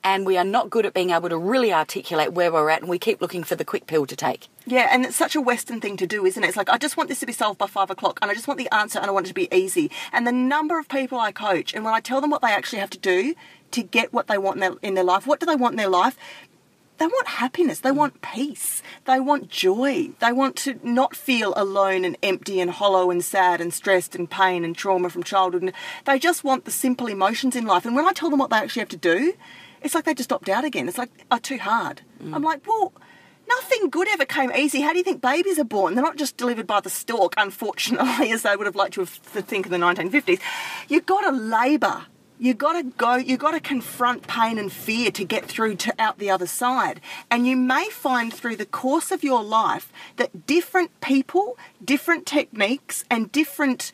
and 0.03 0.25
we 0.25 0.37
are 0.37 0.43
not 0.43 0.69
good 0.69 0.85
at 0.85 0.93
being 0.93 1.11
able 1.11 1.29
to 1.29 1.37
really 1.37 1.71
articulate 1.71 2.33
where 2.33 2.51
we're 2.51 2.69
at 2.69 2.81
and 2.81 2.89
we 2.89 2.99
keep 2.99 3.21
looking 3.21 3.41
for 3.41 3.55
the 3.55 3.63
quick 3.63 3.87
pill 3.87 4.05
to 4.05 4.15
take. 4.17 4.49
Yeah, 4.65 4.89
and 4.91 5.05
it's 5.05 5.15
such 5.15 5.33
a 5.33 5.41
Western 5.41 5.79
thing 5.79 5.95
to 5.97 6.05
do, 6.05 6.25
isn't 6.25 6.43
it? 6.43 6.47
It's 6.47 6.57
like, 6.57 6.69
I 6.69 6.77
just 6.77 6.97
want 6.97 7.07
this 7.07 7.21
to 7.21 7.25
be 7.25 7.31
solved 7.31 7.57
by 7.57 7.67
five 7.67 7.89
o'clock, 7.89 8.19
and 8.21 8.29
I 8.29 8.33
just 8.33 8.47
want 8.47 8.57
the 8.57 8.73
answer, 8.73 8.99
and 8.99 9.07
I 9.07 9.11
want 9.11 9.27
it 9.27 9.29
to 9.29 9.33
be 9.33 9.47
easy. 9.55 9.89
And 10.11 10.27
the 10.27 10.31
number 10.31 10.77
of 10.77 10.89
people 10.89 11.19
I 11.19 11.31
coach, 11.31 11.73
and 11.73 11.85
when 11.85 11.93
I 11.93 12.01
tell 12.01 12.19
them 12.19 12.31
what 12.31 12.41
they 12.41 12.51
actually 12.51 12.79
have 12.79 12.89
to 12.91 12.97
do 12.97 13.33
to 13.71 13.81
get 13.81 14.11
what 14.13 14.27
they 14.27 14.37
want 14.37 14.57
in 14.57 14.61
their, 14.61 14.73
in 14.81 14.93
their 14.93 15.03
life, 15.03 15.25
what 15.25 15.39
do 15.39 15.45
they 15.45 15.55
want 15.55 15.73
in 15.73 15.77
their 15.77 15.87
life? 15.89 16.17
They 17.03 17.07
want 17.07 17.27
happiness. 17.27 17.81
They 17.81 17.91
want 17.91 18.21
peace. 18.21 18.81
They 19.03 19.19
want 19.19 19.49
joy. 19.49 20.11
They 20.19 20.31
want 20.31 20.55
to 20.59 20.79
not 20.83 21.17
feel 21.17 21.53
alone 21.57 22.05
and 22.05 22.15
empty 22.23 22.61
and 22.61 22.71
hollow 22.71 23.11
and 23.11 23.21
sad 23.21 23.59
and 23.59 23.73
stressed 23.73 24.15
and 24.15 24.29
pain 24.29 24.63
and 24.63 24.73
trauma 24.73 25.09
from 25.09 25.21
childhood. 25.21 25.73
They 26.05 26.17
just 26.17 26.45
want 26.45 26.63
the 26.63 26.71
simple 26.71 27.07
emotions 27.07 27.57
in 27.57 27.65
life. 27.65 27.85
And 27.85 27.93
when 27.93 28.05
I 28.05 28.13
tell 28.13 28.29
them 28.29 28.39
what 28.39 28.51
they 28.51 28.55
actually 28.55 28.79
have 28.79 28.89
to 28.89 28.95
do, 28.95 29.33
it's 29.81 29.93
like 29.93 30.05
they 30.05 30.13
just 30.13 30.31
opt 30.31 30.47
out 30.47 30.63
again. 30.63 30.87
It's 30.87 30.97
like, 30.97 31.09
oh, 31.29 31.39
too 31.39 31.57
hard. 31.57 32.03
Mm. 32.23 32.35
I'm 32.35 32.41
like, 32.41 32.65
well, 32.65 32.93
nothing 33.49 33.89
good 33.89 34.07
ever 34.07 34.23
came 34.23 34.53
easy. 34.53 34.79
How 34.79 34.93
do 34.93 34.97
you 34.97 35.03
think 35.03 35.21
babies 35.21 35.59
are 35.59 35.65
born? 35.65 35.95
They're 35.95 36.05
not 36.05 36.15
just 36.15 36.37
delivered 36.37 36.67
by 36.67 36.79
the 36.79 36.89
stork, 36.89 37.33
unfortunately, 37.35 38.31
as 38.31 38.43
they 38.43 38.55
would 38.55 38.65
have 38.65 38.77
liked 38.77 38.93
to 38.93 39.01
have 39.01 39.33
to 39.33 39.41
think 39.41 39.65
in 39.65 39.73
the 39.73 39.77
1950s. 39.77 40.39
You've 40.87 41.05
got 41.05 41.29
to 41.29 41.31
labour. 41.31 42.05
You 42.43 42.53
got 42.53 42.73
to 42.73 42.83
go. 42.83 43.15
You 43.15 43.37
got 43.37 43.51
to 43.51 43.61
confront 43.61 44.27
pain 44.27 44.59
and 44.59 44.69
fear 44.69 45.11
to 45.11 45.23
get 45.23 45.45
through 45.45 45.77
to 45.77 45.93
out 45.97 46.19
the 46.19 46.29
other 46.29 46.45
side. 46.45 46.99
And 47.31 47.47
you 47.47 47.55
may 47.55 47.87
find 47.89 48.33
through 48.33 48.57
the 48.57 48.65
course 48.65 49.11
of 49.11 49.23
your 49.23 49.41
life 49.41 49.93
that 50.17 50.45
different 50.45 50.91
people, 50.99 51.57
different 51.81 52.25
techniques, 52.25 53.05
and 53.09 53.31
different 53.31 53.93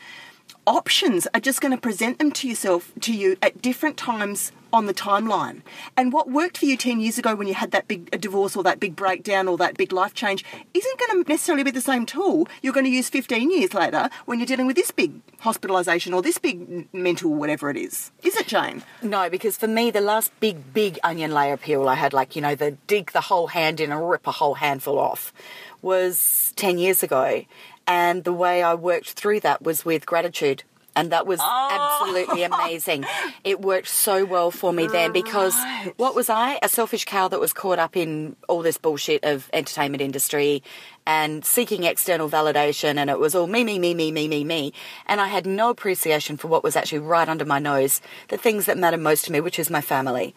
options 0.66 1.28
are 1.36 1.40
just 1.40 1.62
going 1.62 1.76
to 1.76 1.80
present 1.80 2.18
them 2.18 2.32
to 2.32 2.50
yourself 2.50 2.92
to 3.02 3.14
you 3.14 3.38
at 3.44 3.62
different 3.62 3.98
times 3.98 4.52
on 4.72 4.86
the 4.86 4.94
timeline. 4.94 5.62
And 5.98 6.14
what 6.14 6.30
worked 6.30 6.58
for 6.58 6.66
you 6.66 6.78
10 6.78 7.00
years 7.00 7.18
ago 7.18 7.36
when 7.36 7.48
you 7.48 7.54
had 7.54 7.72
that 7.72 7.88
big 7.88 8.10
uh, 8.14 8.18
divorce 8.18 8.56
or 8.56 8.64
that 8.64 8.80
big 8.80 8.96
breakdown 8.96 9.48
or 9.48 9.58
that 9.58 9.78
big 9.78 9.92
life 9.92 10.14
change 10.14 10.44
isn't 10.74 11.00
going 11.00 11.24
to 11.24 11.30
necessarily 11.30 11.64
be 11.64 11.72
the 11.72 11.82
same 11.82 12.06
tool 12.06 12.48
you're 12.62 12.74
going 12.74 12.86
to 12.86 12.92
use 12.92 13.10
15 13.10 13.52
years 13.52 13.74
later 13.74 14.10
when 14.26 14.40
you're 14.40 14.46
dealing 14.46 14.68
with 14.68 14.76
this 14.76 14.92
big 14.92 15.14
hospitalisation 15.40 16.14
or 16.14 16.22
this 16.22 16.38
big 16.38 16.94
mental 16.94 17.34
whatever 17.34 17.70
it 17.70 17.78
is. 17.78 18.12
Is 18.24 18.36
it, 18.36 18.48
Jane? 18.48 18.84
No, 19.02 19.30
because 19.30 19.58
for 19.58 19.68
me, 19.68 19.92
the 19.92 20.02
last 20.02 20.32
big, 20.40 20.74
big 20.74 21.00
onion 21.04 21.32
layer 21.32 21.58
peel 21.58 21.88
I 21.88 21.96
had, 21.96 22.14
like, 22.14 22.36
you 22.36 22.42
know, 22.42 22.56
the 22.56 22.72
dig 22.88 23.12
the 23.12 23.22
whole 23.22 23.48
hand 23.48 23.80
in 23.80 23.92
and 23.92 24.10
rip 24.10 24.28
a 24.28 24.32
whole 24.32 24.56
handful 24.56 25.00
off, 25.00 25.34
was 25.82 26.54
10 26.56 26.78
years 26.78 27.04
ago. 27.04 27.44
And 27.88 28.24
the 28.24 28.34
way 28.34 28.62
I 28.62 28.76
worked 28.76 29.12
through 29.12 29.40
that 29.42 29.64
was 29.64 29.84
with 29.84 30.06
gratitude. 30.06 30.64
And 31.00 31.12
that 31.12 31.26
was 31.26 31.40
oh. 31.42 32.00
absolutely 32.02 32.44
amazing. 32.44 33.06
It 33.46 33.62
worked 33.62 33.88
so 33.88 34.26
well 34.26 34.52
for 34.52 34.74
me 34.74 34.88
then 34.88 35.14
because 35.14 35.56
what 35.96 36.14
was 36.14 36.30
I? 36.30 36.60
A 36.62 36.68
selfish 36.68 37.06
cow 37.06 37.30
that 37.30 37.40
was 37.40 37.54
caught 37.54 37.80
up 37.80 37.96
in 37.96 38.36
all 38.50 38.62
this 38.62 38.78
bullshit 38.78 39.24
of 39.24 39.50
entertainment 39.54 40.02
industry 40.02 40.62
and 41.08 41.46
seeking 41.46 41.86
external 41.86 42.30
validation 42.30 42.98
and 42.98 43.10
it 43.10 43.18
was 43.18 43.34
all 43.34 43.48
me, 43.48 43.64
me, 43.64 43.80
me, 43.80 43.94
me, 43.94 44.12
me, 44.12 44.28
me, 44.28 44.44
me. 44.44 44.74
And 45.06 45.22
I 45.22 45.28
had 45.28 45.46
no 45.46 45.70
appreciation 45.70 46.36
for 46.36 46.50
what 46.50 46.64
was 46.64 46.76
actually 46.76 47.00
right 47.00 47.30
under 47.30 47.46
my 47.46 47.60
nose, 47.60 48.02
the 48.28 48.38
things 48.38 48.66
that 48.66 48.78
matter 48.78 48.98
most 48.98 49.26
to 49.26 49.32
me, 49.32 49.40
which 49.40 49.58
is 49.58 49.70
my 49.70 49.82
family. 49.82 50.36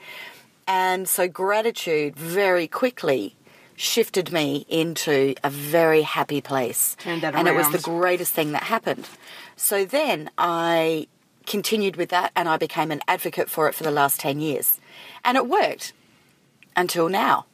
And 0.69 1.09
so 1.09 1.26
gratitude 1.26 2.14
very 2.14 2.69
quickly 2.69 3.35
shifted 3.83 4.33
me 4.33 4.65
into 4.69 5.35
a 5.43 5.51
very 5.51 6.03
happy 6.03 6.41
place. 6.41 6.97
And 7.05 7.49
it 7.49 7.55
was 7.55 7.71
the 7.71 7.79
greatest 7.79 8.33
thing 8.33 8.53
that 8.53 8.62
happened. 8.65 9.09
So 9.57 9.85
then 9.85 10.31
I 10.39 11.09
continued 11.47 11.97
with 11.97 12.11
that 12.11 12.31
and 12.37 12.49
I 12.49 12.57
became 12.57 12.93
an 12.93 13.01
advocate 13.09 13.51
for 13.51 13.69
it 13.69 13.75
for 13.75 13.83
the 13.83 13.91
last 13.91 14.21
10 14.21 14.41
years. 14.41 14.79
And 15.25 15.37
it 15.37 15.49
worked 15.49 15.93
until 16.77 17.09
now. 17.09 17.47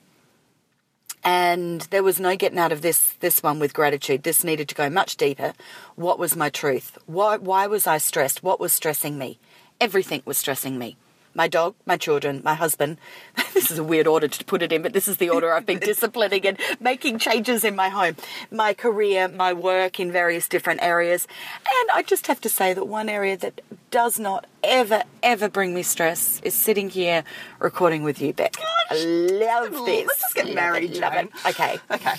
And 1.25 1.80
there 1.90 2.02
was 2.02 2.20
no 2.20 2.37
getting 2.37 2.58
out 2.58 2.73
of 2.73 2.82
this 2.82 3.14
this 3.20 3.42
one 3.42 3.58
with 3.58 3.75
gratitude. 3.75 4.23
This 4.23 4.44
needed 4.44 4.68
to 4.68 4.75
go 4.75 4.88
much 4.88 5.16
deeper. 5.16 5.52
What 5.97 6.18
was 6.18 6.37
my 6.37 6.49
truth? 6.49 6.97
Why 7.06 7.38
why 7.38 7.66
was 7.66 7.87
I 7.87 7.99
stressed? 7.99 8.42
What 8.42 8.61
was 8.61 8.73
stressing 8.73 9.18
me? 9.18 9.40
Everything 9.80 10.23
was 10.25 10.38
stressing 10.38 10.78
me. 10.78 10.97
My 11.35 11.49
dog, 11.49 11.75
my 11.87 11.97
children, 11.97 12.42
my 12.44 12.54
husband. 12.54 12.99
This 13.58 13.73
is 13.73 13.78
a 13.78 13.85
weird 13.85 14.06
order 14.06 14.28
to 14.28 14.44
put 14.44 14.62
it 14.62 14.73
in, 14.73 14.82
but 14.82 14.92
this 14.92 15.08
is 15.08 15.16
the 15.16 15.30
order 15.30 15.52
I've 15.52 15.66
been 15.66 15.78
disciplining 15.92 16.47
and 16.47 16.58
making 16.78 17.18
changes 17.18 17.64
in 17.64 17.75
my 17.75 17.88
home. 17.88 18.14
My 18.52 18.73
career, 18.73 19.26
my 19.26 19.52
work 19.52 19.99
in 19.99 20.12
various 20.12 20.49
different 20.49 20.80
areas. 20.80 21.26
And 21.80 21.90
I 21.92 22.02
just 22.02 22.28
have 22.28 22.40
to 22.42 22.49
say 22.49 22.73
that 22.73 22.87
one 22.87 23.08
area 23.08 23.37
that 23.37 23.61
does 23.90 24.18
not 24.18 24.47
ever, 24.62 25.02
ever 25.25 25.49
bring 25.49 25.75
me 25.75 25.82
stress 25.82 26.40
is 26.44 26.54
sitting 26.54 26.88
here 26.88 27.25
recording 27.58 28.04
with 28.04 28.20
you, 28.20 28.32
Beck. 28.32 28.54
I 28.90 28.94
love 28.94 29.73
this. 29.87 30.06
Let's 30.06 30.20
just 30.20 30.35
get 30.37 30.54
married, 30.54 30.97
love 30.97 31.14
it. 31.14 31.28
Okay. 31.47 31.78
Okay. 31.90 32.14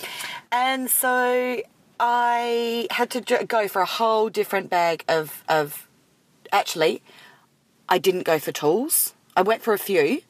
And 0.51 0.89
so 0.89 1.61
I 1.99 2.87
had 2.91 3.09
to 3.11 3.45
go 3.45 3.67
for 3.67 3.81
a 3.81 3.85
whole 3.85 4.29
different 4.29 4.69
bag 4.69 5.03
of, 5.07 5.43
of. 5.47 5.87
Actually, 6.51 7.03
I 7.89 7.97
didn't 7.97 8.23
go 8.23 8.37
for 8.39 8.51
tools. 8.51 9.13
I 9.35 9.41
went 9.41 9.63
for 9.63 9.73
a 9.73 9.79
few. 9.79 10.21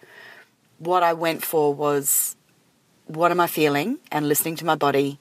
What 0.78 1.04
I 1.04 1.14
went 1.14 1.44
for 1.44 1.74
was 1.74 2.38
what 3.06 3.32
am 3.32 3.40
I 3.40 3.48
feeling 3.48 4.00
and 4.12 4.28
listening 4.28 4.56
to 4.58 4.66
my 4.66 4.76
body, 4.76 5.20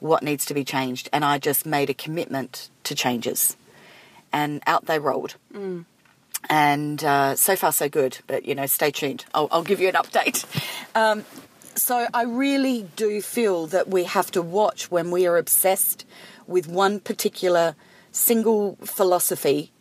what 0.00 0.22
needs 0.22 0.46
to 0.46 0.54
be 0.54 0.64
changed. 0.64 1.10
And 1.12 1.24
I 1.24 1.38
just 1.38 1.66
made 1.66 1.90
a 1.90 1.94
commitment 1.94 2.70
to 2.84 2.94
changes. 2.94 3.56
And 4.32 4.62
out 4.66 4.86
they 4.86 4.98
rolled. 4.98 5.36
And 6.48 7.04
uh, 7.04 7.36
so 7.36 7.54
far, 7.56 7.72
so 7.72 7.88
good. 7.88 8.18
But, 8.26 8.46
you 8.46 8.54
know, 8.54 8.66
stay 8.66 8.90
tuned. 8.90 9.26
I'll, 9.34 9.48
I'll 9.50 9.62
give 9.62 9.80
you 9.80 9.88
an 9.88 9.94
update. 9.94 10.44
Um, 10.96 11.24
so 11.74 12.06
I 12.14 12.22
really 12.22 12.88
do 12.94 13.20
feel 13.20 13.66
that 13.66 13.88
we 13.88 14.04
have 14.04 14.30
to 14.30 14.40
watch 14.40 14.92
when 14.92 15.10
we 15.10 15.26
are 15.26 15.36
obsessed 15.36 16.06
with 16.46 16.68
one 16.68 17.00
particular 17.00 17.74
single 18.12 18.76
philosophy 18.84 19.72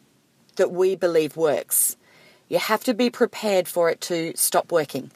that 0.56 0.72
we 0.72 0.96
believe 0.96 1.36
works. 1.38 1.98
You 2.50 2.60
have 2.60 2.84
to 2.86 2.94
be 2.94 3.10
prepared 3.10 3.68
for 3.68 3.90
it 3.90 4.02
to 4.02 4.34
stop 4.36 4.72
working. 4.72 5.12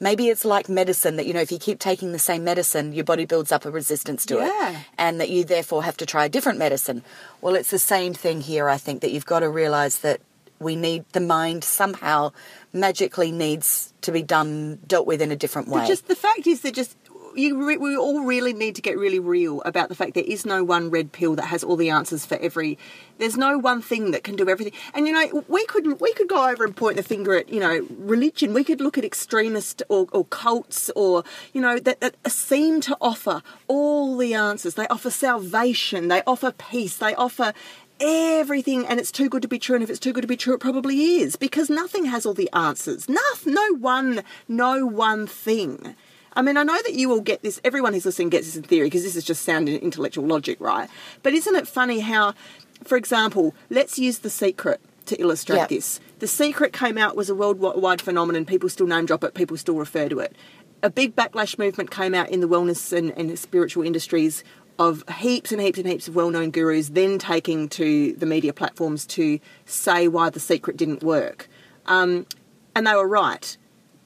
Maybe 0.00 0.28
it's 0.28 0.44
like 0.44 0.68
medicine 0.68 1.16
that, 1.16 1.26
you 1.26 1.32
know, 1.32 1.40
if 1.40 1.52
you 1.52 1.58
keep 1.58 1.78
taking 1.78 2.12
the 2.12 2.18
same 2.18 2.44
medicine, 2.44 2.92
your 2.92 3.04
body 3.04 3.24
builds 3.24 3.52
up 3.52 3.64
a 3.64 3.70
resistance 3.70 4.26
to 4.26 4.36
Yeah. 4.36 4.70
it. 4.70 4.76
And 4.98 5.20
that 5.20 5.30
you 5.30 5.44
therefore 5.44 5.84
have 5.84 5.96
to 5.98 6.06
try 6.06 6.24
a 6.24 6.28
different 6.28 6.58
medicine. 6.58 7.02
Well, 7.40 7.54
it's 7.54 7.70
the 7.70 7.78
same 7.78 8.12
thing 8.12 8.40
here, 8.40 8.68
I 8.68 8.76
think, 8.76 9.00
that 9.02 9.12
you've 9.12 9.24
got 9.24 9.40
to 9.40 9.48
realize 9.48 9.98
that 9.98 10.20
we 10.58 10.76
need 10.76 11.04
the 11.12 11.20
mind 11.20 11.64
somehow 11.64 12.32
magically 12.72 13.30
needs 13.30 13.92
to 14.02 14.12
be 14.12 14.22
done, 14.22 14.78
dealt 14.86 15.06
with 15.06 15.22
in 15.22 15.30
a 15.30 15.36
different 15.36 15.68
way. 15.68 15.80
But 15.82 15.88
just 15.88 16.08
the 16.08 16.16
fact 16.16 16.46
is 16.46 16.60
that 16.62 16.74
just 16.74 16.96
you 17.36 17.66
re- 17.66 17.76
we 17.76 17.96
all 17.96 18.22
really 18.22 18.52
need 18.52 18.74
to 18.76 18.82
get 18.82 18.98
really 18.98 19.18
real 19.18 19.62
about 19.62 19.88
the 19.88 19.94
fact 19.94 20.14
there 20.14 20.24
is 20.24 20.44
no 20.46 20.64
one 20.64 20.90
red 20.90 21.12
pill 21.12 21.34
that 21.36 21.46
has 21.46 21.64
all 21.64 21.76
the 21.76 21.90
answers 21.90 22.24
for 22.24 22.36
every. 22.38 22.78
There's 23.18 23.36
no 23.36 23.58
one 23.58 23.82
thing 23.82 24.10
that 24.12 24.24
can 24.24 24.36
do 24.36 24.48
everything. 24.48 24.72
And 24.94 25.06
you 25.06 25.12
know, 25.12 25.44
we 25.48 25.64
could 25.66 26.00
we 26.00 26.12
could 26.14 26.28
go 26.28 26.48
over 26.48 26.64
and 26.64 26.76
point 26.76 26.96
the 26.96 27.02
finger 27.02 27.34
at 27.34 27.48
you 27.48 27.60
know 27.60 27.86
religion. 27.98 28.54
We 28.54 28.64
could 28.64 28.80
look 28.80 28.98
at 28.98 29.04
extremist 29.04 29.82
or, 29.88 30.06
or 30.12 30.24
cults 30.26 30.90
or 30.96 31.24
you 31.52 31.60
know 31.60 31.78
that, 31.78 32.00
that 32.00 32.16
seem 32.30 32.80
to 32.82 32.96
offer 33.00 33.42
all 33.68 34.16
the 34.16 34.34
answers. 34.34 34.74
They 34.74 34.88
offer 34.88 35.10
salvation. 35.10 36.08
They 36.08 36.22
offer 36.26 36.52
peace. 36.52 36.96
They 36.96 37.14
offer 37.14 37.52
everything 38.00 38.84
and 38.86 38.98
it's 38.98 39.12
too 39.12 39.28
good 39.28 39.42
to 39.42 39.48
be 39.48 39.58
true 39.58 39.76
and 39.76 39.84
if 39.84 39.88
it's 39.88 40.00
too 40.00 40.12
good 40.12 40.22
to 40.22 40.26
be 40.28 40.36
true 40.36 40.54
it 40.54 40.60
probably 40.60 41.16
is 41.16 41.36
because 41.36 41.70
nothing 41.70 42.06
has 42.06 42.26
all 42.26 42.34
the 42.34 42.50
answers 42.52 43.08
no, 43.08 43.20
no 43.46 43.74
one 43.74 44.22
no 44.48 44.84
one 44.84 45.28
thing 45.28 45.94
I 46.36 46.42
mean, 46.42 46.56
I 46.56 46.62
know 46.64 46.80
that 46.82 46.94
you 46.94 47.10
all 47.12 47.20
get 47.20 47.42
this, 47.42 47.60
everyone 47.64 47.92
who's 47.92 48.04
listening 48.04 48.28
gets 48.30 48.46
this 48.46 48.56
in 48.56 48.62
theory 48.62 48.86
because 48.86 49.02
this 49.04 49.16
is 49.16 49.24
just 49.24 49.42
sound 49.42 49.68
intellectual 49.68 50.26
logic, 50.26 50.60
right? 50.60 50.88
But 51.22 51.32
isn't 51.32 51.54
it 51.54 51.68
funny 51.68 52.00
how, 52.00 52.34
for 52.82 52.96
example, 52.96 53.54
let's 53.70 53.98
use 53.98 54.18
The 54.18 54.30
Secret 54.30 54.80
to 55.06 55.20
illustrate 55.20 55.58
Yep. 55.58 55.68
this. 55.68 56.00
The 56.18 56.26
Secret 56.26 56.72
came 56.72 56.96
out, 56.98 57.14
was 57.16 57.28
a 57.30 57.34
worldwide 57.34 58.00
phenomenon, 58.00 58.44
people 58.46 58.68
still 58.68 58.86
name 58.86 59.06
drop 59.06 59.22
it, 59.22 59.34
people 59.34 59.56
still 59.56 59.76
refer 59.76 60.08
to 60.08 60.18
it. 60.20 60.34
A 60.82 60.90
big 60.90 61.14
backlash 61.14 61.58
movement 61.58 61.90
came 61.90 62.14
out 62.14 62.30
in 62.30 62.40
the 62.40 62.48
wellness 62.48 62.92
and, 62.96 63.10
and 63.16 63.38
spiritual 63.38 63.84
industries 63.84 64.42
of 64.78 65.04
heaps 65.08 65.52
and 65.52 65.60
heaps 65.60 65.78
and 65.78 65.86
heaps 65.86 66.08
of 66.08 66.16
well 66.16 66.30
known 66.30 66.50
gurus 66.50 66.88
then 66.88 67.18
taking 67.18 67.68
to 67.68 68.12
the 68.14 68.26
media 68.26 68.52
platforms 68.52 69.06
to 69.06 69.38
say 69.66 70.08
why 70.08 70.30
The 70.30 70.40
Secret 70.40 70.76
didn't 70.76 71.02
work. 71.02 71.48
Um, 71.86 72.26
and 72.74 72.86
they 72.86 72.94
were 72.94 73.06
right. 73.08 73.56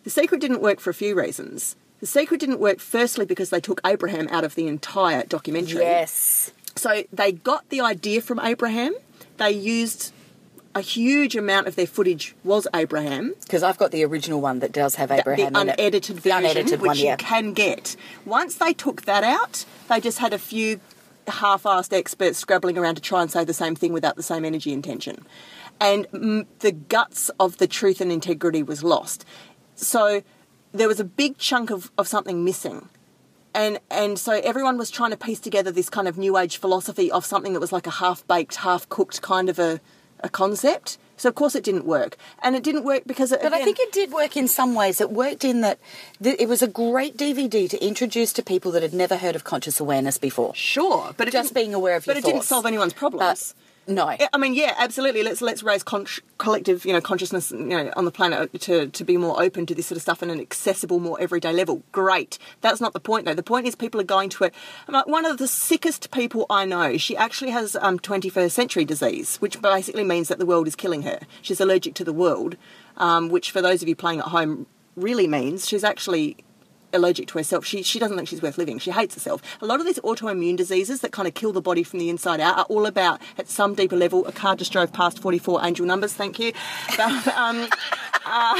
The 0.04 0.11
Secret 0.11 0.40
didn't 0.40 0.61
work 0.61 0.78
for 0.80 0.90
a 0.90 0.94
few 0.94 1.14
reasons. 1.14 1.75
The 2.00 2.07
Secret 2.07 2.40
didn't 2.40 2.61
work 2.61 2.78
firstly 2.78 3.26
because 3.26 3.50
they 3.50 3.61
took 3.61 3.81
Abraham 3.85 4.28
out 4.28 4.45
of 4.45 4.55
the 4.55 4.67
entire 4.69 5.25
documentary. 5.25 5.83
Yes. 5.83 6.52
So 6.76 7.02
they 7.12 7.33
got 7.33 7.69
the 7.71 7.81
idea 7.81 8.21
from 8.21 8.38
Abraham. 8.38 8.95
They 9.37 9.50
used 9.50 10.12
a 10.75 10.81
huge 10.81 11.35
amount 11.35 11.67
of 11.67 11.75
their 11.75 11.87
footage 11.87 12.37
was 12.45 12.69
Abraham. 12.73 13.35
Because 13.43 13.64
I've 13.64 13.78
got 13.78 13.90
the 13.90 14.05
original 14.05 14.40
one 14.40 14.61
that 14.61 14.71
does 14.71 14.95
have 14.95 15.11
Abraham 15.11 15.55
the 15.55 15.61
in 15.61 15.69
it. 15.69 15.73
unedited 15.73 16.17
The 16.17 16.21
version, 16.21 16.38
unedited 16.38 16.81
which 16.81 16.88
one, 16.88 16.99
yeah. 16.99 17.12
you 17.12 17.17
can 17.17 17.52
get. 17.52 17.97
Once 18.25 18.55
they 18.55 18.73
took 18.75 19.02
that 19.02 19.25
out, 19.25 19.64
they 19.88 20.00
just 20.00 20.19
had 20.19 20.33
a 20.33 20.38
few 20.38 20.78
half-assed 21.26 21.93
experts 21.93 22.38
scrabbling 22.38 22.78
around 22.78 22.95
to 22.95 23.02
try 23.02 23.23
and 23.23 23.31
say 23.31 23.45
the 23.45 23.52
same 23.52 23.75
thing 23.75 23.93
without 23.93 24.17
the 24.17 24.23
same 24.23 24.45
energy 24.45 24.73
intention, 24.73 25.26
and 25.81 26.07
the 26.61 26.73
guts 26.73 27.28
of 27.38 27.59
the 27.59 27.67
truth 27.67 28.00
and 28.00 28.11
integrity 28.11 28.62
was 28.62 28.83
lost. 28.83 29.25
So 29.75 30.23
there 30.72 30.88
was 30.88 31.00
a 31.00 31.04
big 31.04 31.38
chunk 31.38 31.70
of, 31.70 31.90
of 31.98 32.08
something 32.08 32.44
missing. 32.44 32.88
And 33.54 33.78
and 33.90 34.18
so 34.18 34.32
everyone 34.44 34.76
was 34.78 34.90
trying 34.90 35.10
to 35.10 35.16
piece 35.16 35.40
together 35.40 35.70
this 35.72 35.88
kind 35.88 36.06
of 36.06 36.18
new 36.18 36.37
age 36.37 36.58
philosophy 36.58 37.10
of 37.10 37.25
something 37.25 37.54
that 37.54 37.60
was 37.60 37.72
like 37.72 37.87
a 37.87 37.92
half 37.92 38.26
baked, 38.26 38.56
half 38.56 38.88
cooked 38.88 39.22
kind 39.22 39.48
of 39.48 39.58
a, 39.58 39.80
a 40.20 40.28
concept. 40.28 40.98
So 41.16 41.28
of 41.28 41.34
course 41.34 41.56
it 41.56 41.64
didn't 41.64 41.84
work, 41.84 42.16
and 42.42 42.54
it 42.54 42.62
didn't 42.62 42.84
work 42.84 43.02
because. 43.04 43.32
It, 43.32 43.40
But 43.42 43.52
I 43.52 43.64
think 43.64 43.80
it 43.80 43.90
did 43.90 44.12
work 44.12 44.37
in 44.37 44.46
some 44.46 44.76
ways. 44.76 45.00
It 45.00 45.10
worked 45.10 45.44
in 45.44 45.62
that 45.62 45.80
th- 46.22 46.37
it 46.38 46.48
was 46.48 46.62
a 46.62 46.68
great 46.68 47.16
DVD 47.16 47.68
to 47.68 47.84
introduce 47.84 48.32
to 48.34 48.42
people 48.42 48.70
that 48.72 48.82
had 48.82 48.94
never 48.94 49.16
heard 49.16 49.34
of 49.34 49.42
conscious 49.42 49.80
awareness 49.80 50.18
before. 50.18 50.54
Sure, 50.54 51.12
but 51.16 51.26
it 51.26 51.32
Just 51.32 51.54
being 51.54 51.75
aware 51.75 51.96
of 51.96 52.06
But 52.06 52.14
your 52.14 52.22
but 52.22 52.28
it 52.28 52.32
didn't 52.32 52.44
solve 52.44 52.66
anyone's 52.66 52.92
uh, 52.92 52.96
problems. 52.96 53.54
No. 53.88 54.07
I 54.07 54.37
mean, 54.37 54.52
yeah, 54.52 54.75
absolutely. 54.76 55.23
Let's 55.23 55.40
let's 55.40 55.62
raise 55.62 55.83
con- 55.83 56.07
collective, 56.37 56.85
you 56.85 56.92
know, 56.92 57.00
consciousness, 57.00 57.50
you 57.50 57.64
know, 57.64 57.90
on 57.97 58.04
the 58.04 58.11
planet 58.11 58.61
to 58.61 58.88
to 58.88 59.04
be 59.04 59.16
more 59.16 59.42
open 59.42 59.64
to 59.64 59.75
this 59.75 59.87
sort 59.87 59.97
of 59.97 60.02
stuff 60.02 60.23
in 60.23 60.28
an 60.28 60.40
accessible, 60.40 61.00
more 61.00 61.18
everyday 61.18 61.54
level. 61.54 61.83
Great. 61.90 62.38
That's 62.61 62.83
not 62.83 62.92
the 62.92 63.00
point, 63.00 63.25
though. 63.25 63.33
The 63.33 63.42
point 63.42 63.66
is 63.66 63.75
people 63.75 63.99
are 63.99 64.04
going 64.04 64.28
to 64.30 64.45
it. 64.45 64.54
I'm 64.87 64.92
like, 64.92 65.07
one 65.07 65.25
of 65.25 65.38
the 65.38 65.49
sickest 65.49 66.11
people 66.11 66.45
I 66.50 66.66
know. 66.66 66.99
She 66.99 67.16
actually 67.16 67.50
has 67.52 67.76
um, 67.76 67.99
21st 67.99 68.50
century 68.50 68.85
disease, 68.85 69.38
which 69.38 69.61
basically 69.62 70.05
means 70.05 70.29
that 70.29 70.38
the 70.38 70.46
world 70.46 70.68
is 70.68 70.77
killing 70.77 71.03
her. 71.03 71.20
She's 71.40 71.61
allergic 71.61 71.94
to 71.94 72.05
the 72.05 72.12
world, 72.12 72.57
um, 72.98 73.31
which 73.31 73.51
for 73.51 73.62
those 73.62 73.81
of 73.81 73.88
you 73.88 73.96
playing 73.96 74.18
at 74.18 74.27
home 74.27 74.66
really 74.96 75.27
means 75.27 75.66
she's 75.66 75.85
actually 75.85 76.37
allergic 76.92 77.29
to 77.29 77.38
herself. 77.38 77.64
She 77.64 77.83
she 77.83 77.98
doesn't 77.98 78.16
think 78.16 78.29
she's 78.29 78.42
worth 78.42 78.59
living. 78.59 78.79
She 78.79 78.90
hates 78.90 79.14
herself. 79.14 79.42
A 79.61 79.66
lot 79.66 79.81
of 79.81 79.87
these 79.87 79.98
autoimmune 80.01 80.57
diseases 80.57 81.01
that 81.01 81.12
kind 81.12 81.29
of 81.29 81.35
kill 81.35 81.53
the 81.53 81.61
body 81.61 81.83
from 81.83 81.98
the 81.98 82.09
inside 82.11 82.40
out 82.40 82.59
are 82.59 82.64
all 82.64 82.87
about 82.87 83.20
at 83.37 83.48
some 83.48 83.74
deeper 83.74 83.96
level. 83.96 84.27
A 84.27 84.33
car 84.33 84.57
just 84.57 84.72
drove 84.72 84.92
past 84.92 85.20
44 85.20 85.64
angel 85.64 85.87
numbers. 85.87 86.12
Thank 86.14 86.38
you. 86.38 86.53
But, 86.96 87.29
um, 87.29 87.68
are, 88.27 88.57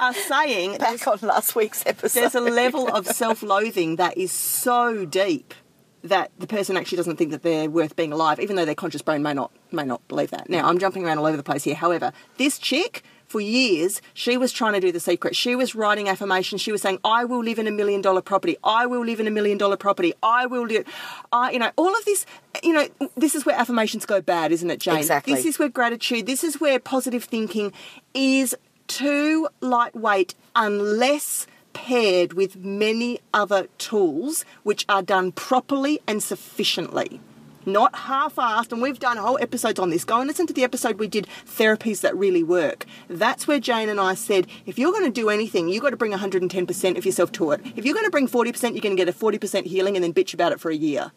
are 0.00 0.14
saying 0.14 0.78
Back 0.78 1.06
on 1.06 1.18
last 1.22 1.54
week's 1.54 1.84
episode. 1.86 2.20
there's 2.20 2.34
a 2.34 2.40
level 2.40 2.88
of 2.88 3.06
self-loathing 3.22 3.96
that 3.96 4.16
is 4.16 4.32
so 4.32 5.04
deep 5.04 5.54
that 6.02 6.30
the 6.38 6.46
person 6.46 6.76
actually 6.76 6.96
doesn't 6.96 7.16
think 7.16 7.30
that 7.30 7.42
they're 7.42 7.70
worth 7.70 7.96
being 7.96 8.12
alive, 8.12 8.38
even 8.38 8.56
though 8.56 8.66
their 8.66 8.74
conscious 8.74 9.02
brain 9.02 9.22
may 9.22 9.32
not 9.32 9.50
may 9.72 9.84
not 9.84 10.06
believe 10.08 10.30
that. 10.30 10.48
Now 10.48 10.68
I'm 10.68 10.78
jumping 10.78 11.04
around 11.04 11.18
all 11.18 11.26
over 11.26 11.36
the 11.36 11.42
place 11.42 11.64
here. 11.64 11.74
However, 11.74 12.12
this 12.36 12.58
chick. 12.58 13.02
For 13.34 13.40
years, 13.40 14.00
she 14.12 14.36
was 14.36 14.52
trying 14.52 14.74
to 14.74 14.80
do 14.80 14.92
the 14.92 15.00
secret. 15.00 15.34
She 15.34 15.56
was 15.56 15.74
writing 15.74 16.08
affirmations. 16.08 16.60
She 16.60 16.70
was 16.70 16.80
saying, 16.80 17.00
"I 17.02 17.24
will 17.24 17.42
live 17.42 17.58
in 17.58 17.66
a 17.66 17.72
million 17.72 18.00
dollar 18.00 18.22
property. 18.22 18.56
I 18.62 18.86
will 18.86 19.04
live 19.04 19.18
in 19.18 19.26
a 19.26 19.30
million 19.32 19.58
dollar 19.58 19.76
property. 19.76 20.12
I 20.22 20.46
will 20.46 20.66
do." 20.66 20.84
I, 21.32 21.50
you 21.50 21.58
know, 21.58 21.72
all 21.74 21.92
of 21.98 22.04
this. 22.04 22.26
You 22.62 22.72
know, 22.74 22.86
this 23.16 23.34
is 23.34 23.44
where 23.44 23.56
affirmations 23.56 24.06
go 24.06 24.20
bad, 24.20 24.52
isn't 24.52 24.70
it, 24.70 24.78
Jane? 24.78 24.98
Exactly. 24.98 25.34
This 25.34 25.46
is 25.46 25.58
where 25.58 25.68
gratitude. 25.68 26.26
This 26.26 26.44
is 26.44 26.60
where 26.60 26.78
positive 26.78 27.24
thinking 27.24 27.72
is 28.14 28.54
too 28.86 29.48
lightweight 29.60 30.36
unless 30.54 31.48
paired 31.72 32.34
with 32.34 32.54
many 32.54 33.18
other 33.32 33.66
tools 33.78 34.44
which 34.62 34.86
are 34.88 35.02
done 35.02 35.32
properly 35.32 36.00
and 36.06 36.22
sufficiently. 36.22 37.18
Not 37.66 37.94
half 37.94 38.36
assed, 38.36 38.72
and 38.72 38.82
we've 38.82 38.98
done 38.98 39.16
whole 39.16 39.38
episodes 39.40 39.78
on 39.78 39.90
this. 39.90 40.04
Go 40.04 40.18
and 40.18 40.28
listen 40.28 40.46
to 40.46 40.52
the 40.52 40.64
episode 40.64 40.98
we 40.98 41.08
did 41.08 41.26
therapies 41.46 42.02
that 42.02 42.16
really 42.16 42.42
work. 42.42 42.84
That's 43.08 43.46
where 43.46 43.60
Jane 43.60 43.88
and 43.88 44.00
I 44.00 44.14
said 44.14 44.46
if 44.66 44.78
you're 44.78 44.92
going 44.92 45.04
to 45.04 45.10
do 45.10 45.30
anything, 45.30 45.68
you've 45.68 45.82
got 45.82 45.90
to 45.90 45.96
bring 45.96 46.12
110% 46.12 46.98
of 46.98 47.06
yourself 47.06 47.32
to 47.32 47.52
it. 47.52 47.60
If 47.76 47.84
you're 47.84 47.94
going 47.94 48.06
to 48.06 48.10
bring 48.10 48.28
40%, 48.28 48.72
you're 48.72 48.80
going 48.80 48.96
to 48.96 49.04
get 49.04 49.08
a 49.08 49.12
40% 49.12 49.64
healing 49.64 49.96
and 49.96 50.04
then 50.04 50.12
bitch 50.12 50.34
about 50.34 50.52
it 50.52 50.60
for 50.60 50.70
a 50.70 50.76
year. 50.76 51.12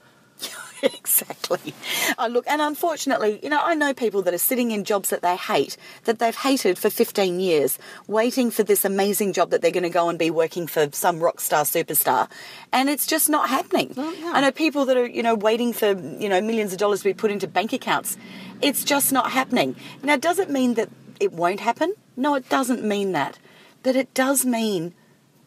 exactly. 0.84 1.74
Uh, 2.18 2.28
look, 2.28 2.46
and 2.48 2.62
unfortunately, 2.62 3.40
you 3.42 3.50
know, 3.50 3.62
I 3.62 3.74
know 3.76 3.94
people 3.94 4.22
that 4.24 4.34
are 4.34 4.40
sitting 4.40 4.72
in 4.72 4.84
jobs 4.84 5.10
that 5.10 5.22
they 5.22 5.36
hate, 5.36 5.78
that 6.04 6.20
they've 6.20 6.36
hated 6.36 6.78
for 6.78 6.90
15 6.90 7.40
years, 7.40 7.80
waiting 8.08 8.52
for 8.52 8.64
this 8.64 8.86
amazing 8.86 9.34
job 9.34 9.50
that 9.50 9.62
they're 9.62 9.72
going 9.72 9.84
to 9.84 9.90
go 9.90 10.10
and 10.10 10.20
be 10.20 10.30
working 10.30 10.68
for 10.68 10.90
some 10.92 11.20
rock 11.20 11.40
star 11.40 11.64
superstar, 11.64 12.30
and 12.72 12.90
it's 12.90 13.08
just 13.08 13.30
not 13.30 13.50
happening. 13.50 13.94
yeah. 13.96 14.32
I 14.34 14.42
know 14.42 14.52
people 14.52 14.86
that 14.86 14.98
are, 14.98 15.08
you 15.08 15.24
know, 15.24 15.36
waiting 15.36 15.74
for, 15.74 15.92
you 15.92 16.30
know, 16.30 16.42
millions 16.42 16.74
of 16.74 16.80
dollars 16.80 17.00
to 17.00 17.06
be 17.06 17.14
put 17.14 17.32
into 17.32 17.48
bank 17.48 17.74
accounts. 17.74 18.18
It's 18.62 18.84
just 18.84 19.12
not 19.12 19.32
happening. 19.32 19.76
Now, 20.04 20.18
does 20.18 20.40
it 20.40 20.50
mean 20.50 20.76
that 20.76 20.90
it 21.20 21.32
won't 21.32 21.60
happen? 21.60 21.94
No, 22.16 22.36
it 22.36 22.50
doesn't 22.50 22.84
mean 22.84 23.12
that. 23.14 23.40
But 23.84 23.96
it 23.96 24.14
does 24.14 24.46
mean, 24.46 24.94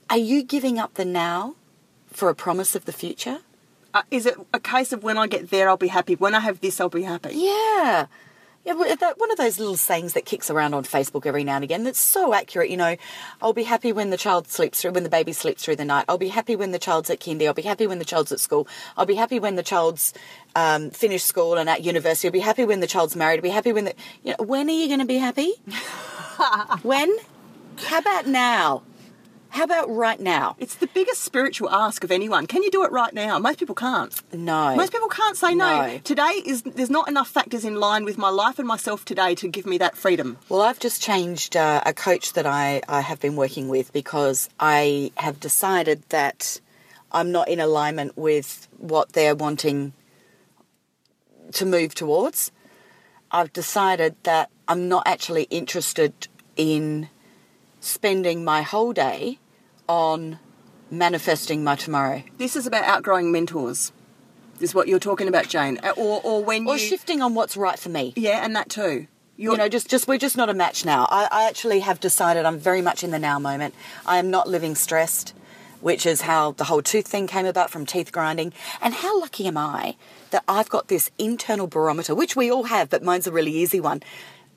are 0.08 0.16
you 0.16 0.42
giving 0.42 0.78
up 0.78 0.94
the 0.94 1.04
now 1.04 1.56
for 2.08 2.28
a 2.28 2.34
promise 2.34 2.74
of 2.74 2.84
the 2.84 2.92
future? 2.92 3.40
Uh, 3.92 4.02
is 4.10 4.26
it 4.26 4.36
a 4.54 4.60
case 4.60 4.92
of 4.92 5.02
when 5.02 5.18
I 5.18 5.26
get 5.26 5.50
there, 5.50 5.68
I'll 5.68 5.76
be 5.76 5.88
happy? 5.88 6.14
When 6.14 6.34
I 6.34 6.40
have 6.40 6.60
this, 6.60 6.80
I'll 6.80 6.88
be 6.88 7.02
happy? 7.02 7.30
Yeah. 7.34 8.06
Yeah, 8.62 8.74
that, 9.00 9.18
one 9.18 9.30
of 9.30 9.38
those 9.38 9.58
little 9.58 9.76
sayings 9.76 10.12
that 10.12 10.26
kicks 10.26 10.50
around 10.50 10.74
on 10.74 10.84
Facebook 10.84 11.24
every 11.24 11.44
now 11.44 11.54
and 11.54 11.64
again 11.64 11.82
that's 11.82 11.98
so 11.98 12.34
accurate. 12.34 12.68
You 12.68 12.76
know, 12.76 12.96
I'll 13.40 13.54
be 13.54 13.62
happy 13.62 13.90
when 13.90 14.10
the 14.10 14.18
child 14.18 14.48
sleeps 14.48 14.82
through, 14.82 14.90
when 14.90 15.02
the 15.02 15.08
baby 15.08 15.32
sleeps 15.32 15.64
through 15.64 15.76
the 15.76 15.84
night. 15.86 16.04
I'll 16.08 16.18
be 16.18 16.28
happy 16.28 16.56
when 16.56 16.70
the 16.70 16.78
child's 16.78 17.08
at 17.08 17.20
kindy. 17.20 17.46
I'll 17.46 17.54
be 17.54 17.62
happy 17.62 17.86
when 17.86 17.98
the 17.98 18.04
child's 18.04 18.32
at 18.32 18.40
school. 18.40 18.68
I'll 18.98 19.06
be 19.06 19.14
happy 19.14 19.40
when 19.40 19.56
the 19.56 19.62
child's 19.62 20.12
um, 20.54 20.90
finished 20.90 21.24
school 21.24 21.56
and 21.56 21.70
at 21.70 21.82
university. 21.82 22.28
I'll 22.28 22.32
be 22.32 22.40
happy 22.40 22.66
when 22.66 22.80
the 22.80 22.86
child's 22.86 23.16
married. 23.16 23.38
I'll 23.38 23.42
be 23.42 23.48
happy 23.48 23.72
when 23.72 23.86
the. 23.86 23.94
You 24.24 24.34
know, 24.38 24.44
when 24.44 24.68
are 24.68 24.72
you 24.72 24.88
going 24.88 25.00
to 25.00 25.06
be 25.06 25.16
happy? 25.16 25.54
when? 26.82 27.16
How 27.78 27.98
about 27.98 28.26
now? 28.26 28.82
How 29.50 29.64
about 29.64 29.90
right 29.90 30.20
now? 30.20 30.54
It's 30.58 30.76
the 30.76 30.86
biggest 30.86 31.22
spiritual 31.22 31.70
ask 31.70 32.04
of 32.04 32.10
anyone. 32.12 32.46
Can 32.46 32.62
you 32.62 32.70
do 32.70 32.84
it 32.84 32.92
right 32.92 33.12
now? 33.12 33.38
Most 33.38 33.58
people 33.58 33.74
can't. 33.74 34.14
No. 34.32 34.76
Most 34.76 34.92
people 34.92 35.08
can't 35.08 35.36
say 35.36 35.54
no. 35.54 35.86
No. 35.86 35.98
Today 35.98 36.40
is 36.46 36.62
there's 36.62 36.90
not 36.90 37.08
enough 37.08 37.28
factors 37.28 37.64
in 37.64 37.74
line 37.74 38.04
with 38.04 38.16
my 38.16 38.28
life 38.28 38.58
and 38.58 38.68
myself 38.68 39.04
today 39.04 39.34
to 39.34 39.48
give 39.48 39.66
me 39.66 39.76
that 39.78 39.96
freedom. 39.96 40.38
Well, 40.48 40.62
I've 40.62 40.78
just 40.78 41.02
changed 41.02 41.56
uh, 41.56 41.82
a 41.84 41.92
coach 41.92 42.32
that 42.34 42.46
I, 42.46 42.80
I 42.88 43.00
have 43.00 43.20
been 43.20 43.34
working 43.34 43.68
with 43.68 43.92
because 43.92 44.48
I 44.60 45.10
have 45.16 45.40
decided 45.40 46.04
that 46.10 46.60
I'm 47.10 47.32
not 47.32 47.48
in 47.48 47.58
alignment 47.58 48.16
with 48.16 48.68
what 48.78 49.14
they're 49.14 49.34
wanting 49.34 49.92
to 51.52 51.66
move 51.66 51.94
towards. 51.94 52.52
I've 53.32 53.52
decided 53.52 54.14
that 54.22 54.48
I'm 54.68 54.88
not 54.88 55.02
actually 55.06 55.44
interested 55.50 56.28
in 56.56 57.08
spending 57.80 58.44
my 58.44 58.62
whole 58.62 58.92
day 58.92 59.38
on 59.88 60.38
manifesting 60.90 61.62
my 61.64 61.76
tomorrow 61.76 62.22
This 62.38 62.56
is 62.56 62.66
about 62.66 62.84
outgrowing 62.84 63.30
mentors. 63.32 63.92
Is 64.60 64.74
what 64.74 64.88
you're 64.88 64.98
talking 64.98 65.26
about, 65.28 65.48
Jane. 65.48 65.78
Uh, 65.82 65.92
Or 65.96 66.20
or 66.22 66.44
when 66.44 66.66
or 66.66 66.74
you 66.74 66.78
shifting 66.78 67.22
on 67.22 67.34
what's 67.34 67.56
right 67.56 67.78
for 67.78 67.88
me. 67.88 68.12
Yeah, 68.16 68.44
and 68.44 68.54
that 68.56 68.68
too. 68.68 69.06
You're, 69.38 69.52
you 69.52 69.56
know, 69.58 69.68
just 69.70 69.88
just 69.88 70.06
we're 70.06 70.18
just 70.18 70.36
not 70.36 70.50
a 70.50 70.54
match 70.54 70.84
now. 70.84 71.06
I, 71.10 71.28
I 71.30 71.48
actually 71.48 71.80
have 71.80 71.98
decided 71.98 72.44
I'm 72.44 72.58
very 72.58 72.82
much 72.82 73.02
in 73.02 73.10
the 73.10 73.18
now 73.18 73.38
moment. 73.38 73.74
I 74.04 74.18
am 74.18 74.28
not 74.30 74.48
living 74.48 74.74
stressed. 74.74 75.32
which 75.80 76.04
is 76.04 76.20
how 76.20 76.52
the 76.52 76.64
whole 76.64 76.82
tooth 76.82 77.06
thing 77.08 77.26
came 77.26 77.46
about 77.46 77.70
from 77.70 77.86
teeth 77.86 78.12
grinding. 78.12 78.52
And 78.82 78.92
how 78.92 79.18
lucky 79.18 79.46
am 79.46 79.56
I 79.56 79.96
that 80.30 80.44
I've 80.46 80.68
got 80.68 80.88
this 80.88 81.10
internal 81.16 81.66
barometer, 81.66 82.14
which 82.14 82.36
we 82.36 82.50
all 82.52 82.64
have, 82.64 82.90
but 82.90 83.02
mine's 83.02 83.26
a 83.26 83.32
really 83.32 83.54
easy 83.62 83.80
one. 83.80 84.02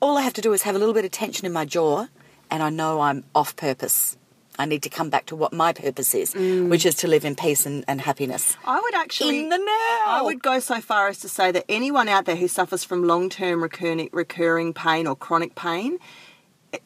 All 0.02 0.18
I 0.18 0.22
have 0.22 0.34
to 0.34 0.42
do 0.42 0.52
is 0.52 0.62
have 0.64 0.74
a 0.76 0.78
little 0.78 0.92
bit 0.92 1.06
of 1.06 1.12
tension 1.12 1.46
in 1.46 1.52
my 1.54 1.64
jaw, 1.64 2.08
and 2.54 2.62
I 2.62 2.70
know 2.70 3.00
I'm 3.00 3.24
off 3.34 3.56
purpose. 3.56 4.16
I 4.60 4.64
need 4.64 4.84
to 4.84 4.88
come 4.88 5.10
back 5.10 5.26
to 5.26 5.34
what 5.34 5.52
my 5.52 5.72
purpose 5.72 6.14
is, 6.14 6.32
mm. 6.34 6.68
which 6.68 6.86
is 6.86 6.94
to 6.96 7.08
live 7.08 7.24
in 7.24 7.34
peace 7.34 7.66
and, 7.66 7.84
and 7.88 8.00
happiness. 8.00 8.56
I 8.64 8.80
would 8.80 8.94
actually 8.94 9.40
In 9.40 9.48
the 9.48 9.58
now. 9.58 10.04
I 10.06 10.20
would 10.22 10.40
go 10.40 10.60
so 10.60 10.80
far 10.80 11.08
as 11.08 11.18
to 11.20 11.28
say 11.28 11.50
that 11.50 11.64
anyone 11.68 12.08
out 12.08 12.26
there 12.26 12.36
who 12.36 12.46
suffers 12.46 12.84
from 12.84 13.02
long-term 13.02 13.60
recurring 13.60 14.08
recurring 14.12 14.72
pain 14.72 15.08
or 15.08 15.16
chronic 15.16 15.56
pain, 15.56 15.98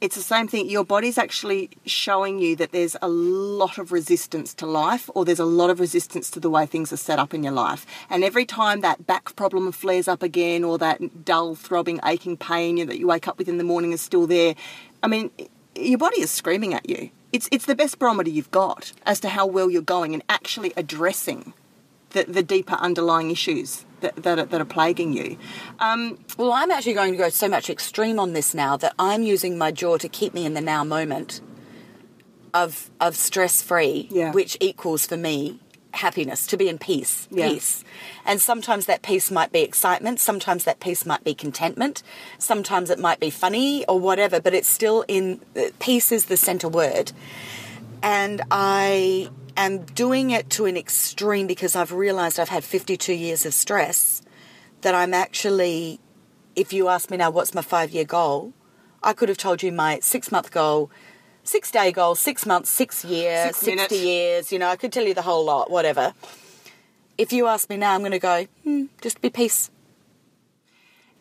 it's 0.00 0.16
the 0.16 0.22
same 0.22 0.48
thing. 0.48 0.70
Your 0.70 0.84
body's 0.84 1.18
actually 1.18 1.68
showing 1.84 2.38
you 2.38 2.56
that 2.56 2.72
there's 2.72 2.96
a 3.02 3.08
lot 3.08 3.76
of 3.76 3.92
resistance 3.92 4.54
to 4.54 4.66
life, 4.66 5.10
or 5.14 5.26
there's 5.26 5.38
a 5.38 5.44
lot 5.44 5.68
of 5.68 5.80
resistance 5.80 6.30
to 6.30 6.40
the 6.40 6.48
way 6.48 6.64
things 6.64 6.94
are 6.94 6.96
set 6.96 7.18
up 7.18 7.34
in 7.34 7.42
your 7.42 7.52
life. 7.52 7.84
And 8.08 8.24
every 8.24 8.46
time 8.46 8.80
that 8.80 9.06
back 9.06 9.36
problem 9.36 9.70
flares 9.72 10.08
up 10.08 10.22
again, 10.22 10.64
or 10.64 10.78
that 10.78 11.26
dull, 11.26 11.54
throbbing, 11.54 12.00
aching 12.06 12.38
pain 12.38 12.86
that 12.86 12.98
you 12.98 13.06
wake 13.06 13.28
up 13.28 13.36
with 13.36 13.48
in 13.48 13.58
the 13.58 13.64
morning 13.64 13.92
is 13.92 14.00
still 14.00 14.26
there, 14.26 14.54
I 15.02 15.06
mean, 15.06 15.30
your 15.78 15.98
body 15.98 16.20
is 16.20 16.30
screaming 16.30 16.74
at 16.74 16.88
you. 16.88 17.10
It's 17.32 17.48
it's 17.52 17.66
the 17.66 17.74
best 17.74 17.98
barometer 17.98 18.30
you've 18.30 18.50
got 18.50 18.92
as 19.04 19.20
to 19.20 19.28
how 19.28 19.46
well 19.46 19.70
you're 19.70 19.82
going 19.82 20.14
and 20.14 20.22
actually 20.28 20.72
addressing 20.76 21.52
the, 22.10 22.24
the 22.24 22.42
deeper 22.42 22.74
underlying 22.74 23.30
issues 23.30 23.84
that, 24.00 24.16
that, 24.22 24.38
are, 24.38 24.44
that 24.46 24.60
are 24.60 24.64
plaguing 24.64 25.12
you. 25.12 25.36
Um, 25.78 26.18
Well, 26.38 26.52
I'm 26.52 26.70
actually 26.70 26.94
going 26.94 27.12
to 27.12 27.18
go 27.18 27.28
so 27.28 27.48
much 27.48 27.68
extreme 27.68 28.18
on 28.18 28.32
this 28.32 28.54
now 28.54 28.76
that 28.78 28.94
I'm 28.98 29.22
using 29.22 29.58
my 29.58 29.70
jaw 29.72 29.98
to 29.98 30.08
keep 30.08 30.32
me 30.32 30.46
in 30.46 30.54
the 30.54 30.60
now 30.62 30.84
moment 30.84 31.40
of 32.54 32.90
of 33.00 33.14
stress 33.16 33.60
free, 33.62 34.08
Yeah. 34.10 34.32
which 34.32 34.56
equals 34.60 35.04
for 35.06 35.16
me 35.16 35.60
happiness, 35.98 36.46
to 36.48 36.56
be 36.56 36.68
in 36.68 36.78
peace, 36.78 37.28
Yeah. 37.30 37.50
peace. 37.50 37.84
And 38.24 38.40
sometimes 38.40 38.86
that 38.86 39.02
peace 39.02 39.30
might 39.30 39.52
be 39.52 39.60
excitement, 39.60 40.20
sometimes 40.20 40.64
that 40.64 40.80
peace 40.80 41.06
might 41.06 41.22
be 41.24 41.34
contentment, 41.34 42.02
sometimes 42.38 42.90
it 42.90 42.98
might 42.98 43.20
be 43.20 43.30
funny 43.30 43.84
or 43.86 43.98
whatever, 44.00 44.40
but 44.40 44.54
it's 44.54 44.68
still 44.68 45.04
in 45.06 45.40
uh, 45.56 45.70
peace 45.78 46.10
is 46.10 46.24
the 46.26 46.36
center 46.36 46.68
word. 46.68 47.12
And 48.02 48.42
I 48.50 49.28
am 49.56 49.84
doing 49.84 50.30
it 50.30 50.50
to 50.50 50.66
an 50.66 50.76
extreme 50.76 51.46
because 51.46 51.74
I've 51.76 51.92
realized 51.92 52.38
I've 52.40 52.48
had 52.48 52.64
52 52.64 53.12
years 53.12 53.44
of 53.46 53.54
stress 53.54 54.22
that 54.82 54.94
I'm 54.94 55.14
actually 55.14 56.00
if 56.54 56.72
you 56.72 56.88
ask 56.88 57.08
me 57.10 57.16
now 57.16 57.30
what's 57.30 57.54
my 57.54 57.62
five 57.62 57.90
year 57.90 58.04
goal, 58.04 58.52
I 59.00 59.12
could 59.12 59.28
have 59.28 59.38
told 59.38 59.62
you 59.62 59.70
my 59.70 60.00
six 60.00 60.32
month 60.32 60.50
goal, 60.50 60.90
six 61.48 61.70
day 61.70 61.90
goal, 61.92 62.14
six 62.14 62.44
months, 62.44 62.68
six 62.68 63.04
years, 63.04 63.46
Six 63.46 63.58
60 63.60 63.74
minutes. 63.76 63.94
years, 63.94 64.52
you 64.52 64.58
know, 64.58 64.68
I 64.68 64.76
could 64.76 64.92
tell 64.92 65.06
you 65.06 65.14
the 65.14 65.22
whole 65.22 65.44
lot, 65.44 65.70
whatever. 65.70 66.12
If 67.16 67.32
you 67.32 67.46
ask 67.46 67.68
me 67.70 67.76
now, 67.78 67.94
I'm 67.94 68.00
going 68.00 68.12
to 68.12 68.18
go, 68.18 68.46
hmm, 68.64 68.84
just 69.00 69.20
be 69.20 69.30
peace. 69.30 69.70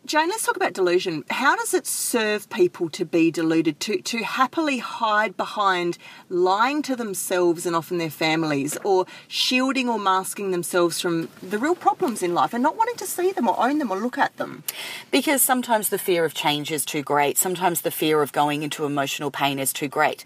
Jane, 0.08 0.30
let's 0.30 0.46
talk 0.46 0.56
about 0.56 0.72
delusion. 0.72 1.22
How 1.28 1.54
does 1.54 1.74
it 1.74 1.86
serve 1.86 2.48
people 2.48 2.88
to 2.88 3.04
be 3.04 3.30
deluded, 3.30 3.78
to, 3.80 4.00
to 4.00 4.24
happily 4.24 4.78
hide 4.78 5.36
behind 5.36 5.98
lying 6.30 6.80
to 6.84 6.96
themselves 6.96 7.66
and 7.66 7.76
often 7.76 7.98
their 7.98 8.08
families, 8.08 8.78
or 8.84 9.04
shielding 9.28 9.86
or 9.86 9.98
masking 9.98 10.50
themselves 10.50 10.98
from 10.98 11.28
the 11.42 11.58
real 11.58 11.74
problems 11.74 12.22
in 12.22 12.32
life 12.32 12.54
and 12.54 12.62
not 12.62 12.74
wanting 12.74 12.96
to 12.96 13.04
see 13.04 13.32
them 13.32 13.46
or 13.46 13.62
own 13.62 13.76
them 13.76 13.90
or 13.90 13.98
look 13.98 14.16
at 14.16 14.34
them? 14.38 14.64
Because 15.10 15.42
sometimes 15.42 15.90
the 15.90 15.98
fear 15.98 16.24
of 16.24 16.32
change 16.32 16.72
is 16.72 16.86
too 16.86 17.02
great. 17.02 17.36
Sometimes 17.36 17.82
the 17.82 17.90
fear 17.90 18.22
of 18.22 18.32
going 18.32 18.62
into 18.62 18.86
emotional 18.86 19.30
pain 19.30 19.58
is 19.58 19.74
too 19.74 19.88
great. 19.88 20.24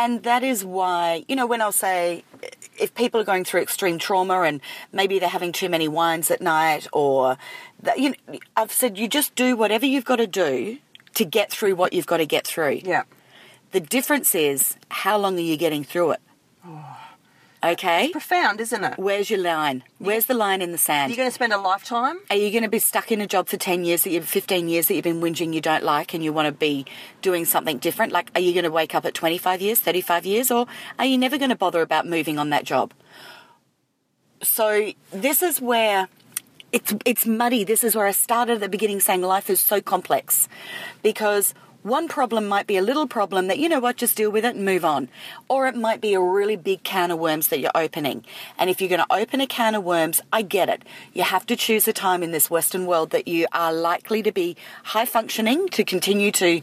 And 0.00 0.22
that 0.22 0.44
is 0.44 0.64
why, 0.64 1.24
you 1.26 1.34
know, 1.34 1.44
when 1.44 1.60
I'll 1.60 1.72
say 1.72 2.22
if 2.78 2.94
people 2.94 3.20
are 3.20 3.24
going 3.24 3.42
through 3.42 3.62
extreme 3.62 3.98
trauma 3.98 4.42
and 4.42 4.60
maybe 4.92 5.18
they're 5.18 5.28
having 5.28 5.50
too 5.50 5.68
many 5.68 5.88
wines 5.88 6.30
at 6.30 6.40
night 6.40 6.86
or, 6.92 7.36
that, 7.82 7.98
you 7.98 8.10
know, 8.10 8.38
I've 8.56 8.70
said 8.70 8.96
you 8.96 9.08
just 9.08 9.34
do 9.34 9.56
whatever 9.56 9.86
you've 9.86 10.04
got 10.04 10.16
to 10.16 10.28
do 10.28 10.78
to 11.14 11.24
get 11.24 11.50
through 11.50 11.74
what 11.74 11.92
you've 11.92 12.06
got 12.06 12.18
to 12.18 12.26
get 12.26 12.46
through. 12.46 12.82
Yeah. 12.84 13.02
The 13.72 13.80
difference 13.80 14.36
is 14.36 14.76
how 14.88 15.18
long 15.18 15.36
are 15.36 15.40
you 15.40 15.56
getting 15.56 15.82
through 15.82 16.12
it? 16.12 16.20
Oh. 16.64 16.97
Okay? 17.62 18.10
Profound, 18.10 18.60
isn't 18.60 18.84
it? 18.84 18.98
Where's 18.98 19.30
your 19.30 19.40
line? 19.40 19.82
Where's 19.98 20.26
the 20.26 20.34
line 20.34 20.62
in 20.62 20.70
the 20.70 20.78
sand? 20.78 21.10
You're 21.10 21.16
going 21.16 21.28
to 21.28 21.34
spend 21.34 21.52
a 21.52 21.58
lifetime? 21.58 22.18
Are 22.30 22.36
you 22.36 22.50
going 22.50 22.62
to 22.62 22.68
be 22.68 22.78
stuck 22.78 23.10
in 23.10 23.20
a 23.20 23.26
job 23.26 23.48
for 23.48 23.56
10 23.56 23.84
years 23.84 24.04
that 24.04 24.10
you've 24.10 24.28
15 24.28 24.68
years 24.68 24.86
that 24.86 24.94
you've 24.94 25.04
been 25.04 25.20
whinging 25.20 25.52
you 25.52 25.60
don't 25.60 25.82
like 25.82 26.14
and 26.14 26.22
you 26.22 26.32
want 26.32 26.46
to 26.46 26.52
be 26.52 26.86
doing 27.20 27.44
something 27.44 27.78
different? 27.78 28.12
Like, 28.12 28.30
are 28.34 28.40
you 28.40 28.52
going 28.52 28.64
to 28.64 28.70
wake 28.70 28.94
up 28.94 29.04
at 29.04 29.14
25 29.14 29.60
years, 29.60 29.80
35 29.80 30.24
years, 30.24 30.50
or 30.50 30.66
are 30.98 31.04
you 31.04 31.18
never 31.18 31.36
going 31.36 31.50
to 31.50 31.56
bother 31.56 31.82
about 31.82 32.06
moving 32.06 32.38
on 32.38 32.50
that 32.50 32.64
job? 32.64 32.94
So, 34.40 34.92
this 35.10 35.42
is 35.42 35.60
where 35.60 36.08
it's, 36.70 36.94
it's 37.04 37.26
muddy. 37.26 37.64
This 37.64 37.82
is 37.82 37.96
where 37.96 38.06
I 38.06 38.12
started 38.12 38.54
at 38.54 38.60
the 38.60 38.68
beginning 38.68 39.00
saying 39.00 39.22
life 39.22 39.50
is 39.50 39.60
so 39.60 39.80
complex 39.80 40.48
because 41.02 41.54
one 41.82 42.08
problem 42.08 42.46
might 42.48 42.66
be 42.66 42.76
a 42.76 42.82
little 42.82 43.06
problem 43.06 43.46
that, 43.46 43.58
you 43.58 43.68
know 43.68 43.78
what, 43.78 43.96
just 43.96 44.16
deal 44.16 44.30
with 44.30 44.44
it 44.44 44.56
and 44.56 44.64
move 44.64 44.84
on. 44.84 45.08
Or 45.48 45.66
it 45.68 45.76
might 45.76 46.00
be 46.00 46.14
a 46.14 46.20
really 46.20 46.56
big 46.56 46.82
can 46.82 47.10
of 47.10 47.18
worms 47.18 47.48
that 47.48 47.60
you're 47.60 47.70
opening. 47.74 48.24
And 48.58 48.68
if 48.68 48.80
you're 48.80 48.90
going 48.90 49.04
to 49.06 49.14
open 49.14 49.40
a 49.40 49.46
can 49.46 49.74
of 49.74 49.84
worms, 49.84 50.20
I 50.32 50.42
get 50.42 50.68
it. 50.68 50.82
You 51.12 51.22
have 51.22 51.46
to 51.46 51.56
choose 51.56 51.86
a 51.86 51.92
time 51.92 52.22
in 52.22 52.32
this 52.32 52.50
Western 52.50 52.86
world 52.86 53.10
that 53.10 53.28
you 53.28 53.46
are 53.52 53.72
likely 53.72 54.22
to 54.22 54.32
be 54.32 54.56
high 54.84 55.04
functioning 55.04 55.68
to 55.68 55.84
continue 55.84 56.32
to 56.32 56.60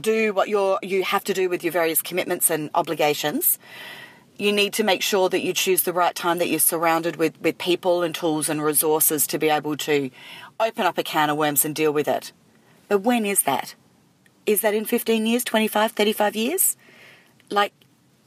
do 0.00 0.32
what 0.32 0.48
you're, 0.48 0.78
you 0.80 1.02
have 1.02 1.24
to 1.24 1.34
do 1.34 1.48
with 1.48 1.64
your 1.64 1.72
various 1.72 2.00
commitments 2.00 2.50
and 2.50 2.70
obligations. 2.74 3.58
You 4.38 4.52
need 4.52 4.72
to 4.74 4.84
make 4.84 5.02
sure 5.02 5.28
that 5.28 5.42
you 5.42 5.52
choose 5.52 5.82
the 5.82 5.92
right 5.92 6.14
time 6.14 6.38
that 6.38 6.48
you're 6.48 6.60
surrounded 6.60 7.16
with, 7.16 7.38
with 7.40 7.58
people 7.58 8.02
and 8.02 8.14
tools 8.14 8.48
and 8.48 8.62
resources 8.62 9.26
to 9.26 9.38
be 9.38 9.48
able 9.48 9.76
to 9.78 10.10
open 10.60 10.86
up 10.86 10.96
a 10.96 11.02
can 11.02 11.28
of 11.28 11.36
worms 11.36 11.64
and 11.64 11.74
deal 11.74 11.92
with 11.92 12.06
it. 12.06 12.32
But 12.88 13.00
when 13.00 13.26
is 13.26 13.42
that? 13.42 13.74
Is 14.50 14.62
that 14.62 14.74
in 14.74 14.84
15 14.84 15.26
years, 15.26 15.44
25, 15.44 15.92
35 15.92 16.34
years? 16.34 16.76
Like, 17.50 17.72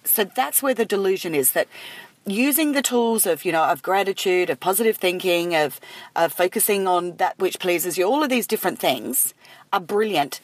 so 0.06 0.24
that's 0.24 0.64
where 0.64 0.74
the 0.74 0.86
delusion 0.86 1.36
is 1.36 1.52
that 1.52 1.68
using 2.26 2.72
the 2.72 2.82
tools 2.82 3.26
of, 3.26 3.44
you 3.44 3.52
know, 3.52 3.64
of 3.64 3.82
gratitude, 3.82 4.50
of 4.50 4.60
positive 4.62 4.96
thinking, 4.96 5.54
of, 5.54 5.82
of 6.16 6.32
focusing 6.32 6.88
on 6.88 7.18
that 7.18 7.38
which 7.40 7.60
pleases 7.60 7.98
you, 7.98 8.06
all 8.06 8.24
of 8.24 8.30
these 8.30 8.48
different 8.48 8.80
things 8.80 9.34
are 9.74 9.82
brilliant 9.82 10.40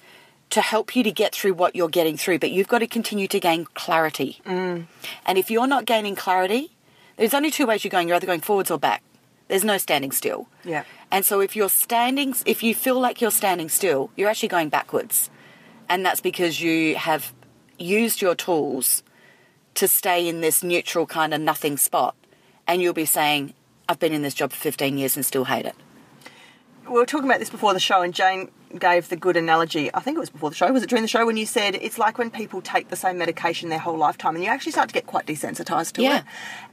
to 0.50 0.60
help 0.60 0.98
you 0.98 1.04
to 1.04 1.12
get 1.12 1.34
through 1.34 1.54
what 1.54 1.78
you're 1.78 1.88
getting 1.88 2.18
through, 2.18 2.40
but 2.40 2.52
you've 2.52 2.68
got 2.68 2.80
to 2.80 2.88
continue 2.88 3.28
to 3.28 3.40
gain 3.40 3.66
clarity. 3.74 4.42
Mm. 4.46 4.88
And 5.26 5.38
if 5.38 5.50
you're 5.50 5.68
not 5.68 5.86
gaining 5.86 6.16
clarity, 6.16 6.72
there's 7.16 7.34
only 7.34 7.52
two 7.52 7.68
ways 7.68 7.86
you're 7.86 7.92
going. 7.92 8.08
You're 8.10 8.18
either 8.18 8.28
going 8.28 8.42
forwards 8.42 8.70
or 8.70 8.80
back. 8.80 9.02
There's 9.48 9.64
no 9.64 9.78
standing 9.78 10.12
still. 10.12 10.48
Yeah. 10.66 10.84
And 11.10 11.26
so 11.26 11.40
if 11.40 11.56
you're 11.56 11.70
standing, 11.70 12.36
if 12.46 12.64
you 12.64 12.76
feel 12.76 13.00
like 13.00 13.22
you're 13.22 13.32
standing 13.32 13.70
still, 13.70 14.10
you're 14.18 14.30
actually 14.30 14.50
going 14.50 14.70
backwards. 14.70 15.30
And 15.90 16.06
that's 16.06 16.22
because 16.22 16.62
you 16.62 16.96
have 16.96 17.34
used 17.78 18.22
your 18.22 18.36
tools 18.36 19.04
to 19.76 19.88
stay 19.88 20.28
in 20.28 20.42
this 20.42 20.64
neutral 20.64 21.06
kind 21.06 21.34
of 21.34 21.42
nothing 21.42 21.78
spot. 21.78 22.16
And 22.68 22.82
you'll 22.82 22.94
be 22.94 23.06
saying, 23.06 23.54
I've 23.88 24.00
been 24.00 24.14
in 24.14 24.22
this 24.22 24.34
job 24.34 24.52
for 24.52 24.58
15 24.58 24.98
years 24.98 25.16
and 25.16 25.26
still 25.26 25.46
hate 25.46 25.66
it. 25.66 25.76
we 26.88 26.94
were 26.96 27.06
talking 27.06 27.28
about 27.28 27.40
this 27.40 27.50
before 27.50 27.74
the 27.74 27.80
show, 27.80 28.02
and 28.02 28.14
Jane 28.14 28.52
gave 28.78 29.10
the 29.10 29.16
good 29.16 29.36
analogy. 29.36 29.90
I 29.96 30.00
think 30.00 30.18
it 30.18 30.20
was 30.20 30.30
before 30.30 30.50
the 30.52 30.56
show. 30.56 30.72
Was 30.72 30.84
it 30.84 30.90
during 30.90 31.02
the 31.02 31.08
show 31.08 31.26
when 31.26 31.38
you 31.38 31.46
said 31.48 31.74
it's 31.76 31.98
like 31.98 32.20
when 32.20 32.30
people 32.30 32.62
take 32.62 32.90
the 32.90 32.96
same 32.96 33.18
medication 33.18 33.70
their 33.70 33.80
whole 33.80 33.98
lifetime, 33.98 34.36
and 34.36 34.44
you 34.44 34.50
actually 34.52 34.74
start 34.74 34.90
to 34.90 34.94
get 34.94 35.08
quite 35.08 35.26
desensitized 35.26 35.94
to 35.94 36.04
Yeah. 36.04 36.18
it. 36.20 36.24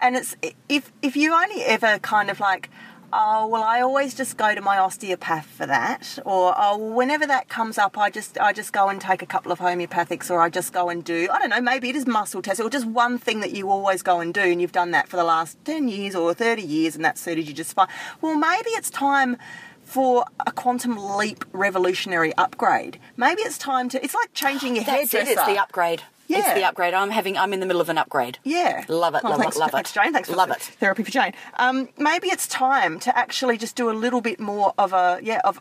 And 0.02 0.16
it's 0.16 0.36
if 0.68 0.92
if 1.00 1.16
you 1.16 1.32
only 1.32 1.62
ever 1.62 1.98
kind 2.00 2.28
of 2.30 2.38
like. 2.40 2.68
Oh 3.12 3.46
well, 3.46 3.62
I 3.62 3.80
always 3.80 4.14
just 4.14 4.36
go 4.36 4.54
to 4.54 4.60
my 4.60 4.78
osteopath 4.78 5.46
for 5.46 5.64
that, 5.66 6.18
or 6.24 6.54
oh, 6.56 6.76
well, 6.76 6.92
whenever 6.92 7.26
that 7.26 7.48
comes 7.48 7.78
up, 7.78 7.96
I 7.96 8.10
just 8.10 8.38
I 8.38 8.52
just 8.52 8.72
go 8.72 8.88
and 8.88 9.00
take 9.00 9.22
a 9.22 9.26
couple 9.26 9.52
of 9.52 9.60
homeopathics, 9.60 10.30
or 10.30 10.40
I 10.40 10.48
just 10.48 10.72
go 10.72 10.88
and 10.88 11.04
do 11.04 11.28
I 11.32 11.38
don't 11.38 11.50
know, 11.50 11.60
maybe 11.60 11.88
it 11.88 11.96
is 11.96 12.06
muscle 12.06 12.42
test, 12.42 12.60
or 12.60 12.68
just 12.68 12.86
one 12.86 13.16
thing 13.18 13.40
that 13.40 13.52
you 13.52 13.70
always 13.70 14.02
go 14.02 14.20
and 14.20 14.34
do, 14.34 14.40
and 14.40 14.60
you've 14.60 14.72
done 14.72 14.90
that 14.90 15.08
for 15.08 15.16
the 15.16 15.24
last 15.24 15.56
ten 15.64 15.88
years 15.88 16.14
or 16.14 16.34
thirty 16.34 16.62
years, 16.62 16.96
and 16.96 17.04
that 17.04 17.16
suited 17.16 17.46
you 17.46 17.54
just 17.54 17.74
fine. 17.74 17.88
Well, 18.20 18.36
maybe 18.36 18.70
it's 18.70 18.90
time 18.90 19.36
for 19.84 20.26
a 20.44 20.50
quantum 20.50 20.96
leap 21.16 21.44
revolutionary 21.52 22.34
upgrade. 22.34 22.98
Maybe 23.16 23.42
it's 23.42 23.56
time 23.56 23.88
to. 23.90 24.04
It's 24.04 24.14
like 24.14 24.34
changing 24.34 24.74
your 24.74 24.84
That's 24.84 25.12
hairdresser. 25.12 25.30
it. 25.30 25.38
It's 25.38 25.46
the 25.46 25.58
upgrade. 25.58 26.02
It's 26.28 26.54
the 26.54 26.64
upgrade. 26.64 26.94
I'm 26.94 27.10
having. 27.10 27.36
I'm 27.36 27.52
in 27.52 27.60
the 27.60 27.66
middle 27.66 27.80
of 27.80 27.88
an 27.88 27.98
upgrade. 27.98 28.38
Yeah. 28.44 28.84
Love 28.88 29.14
it. 29.14 29.22
Well, 29.22 29.32
love 29.32 29.40
thanks, 29.40 29.56
it. 29.56 29.60
Love 29.60 29.70
thanks, 29.70 29.90
it. 29.90 29.94
Jane. 29.94 30.12
Thanks 30.12 30.28
for 30.28 30.36
love 30.36 30.50
it. 30.50 30.60
therapy 30.60 31.02
for 31.02 31.10
Jane. 31.10 31.32
Um, 31.58 31.88
maybe 31.98 32.28
it's 32.28 32.46
time 32.46 32.98
to 33.00 33.16
actually 33.16 33.56
just 33.56 33.76
do 33.76 33.90
a 33.90 33.92
little 33.92 34.20
bit 34.20 34.40
more 34.40 34.74
of 34.78 34.92
a 34.92 35.18
yeah 35.22 35.40
of 35.44 35.60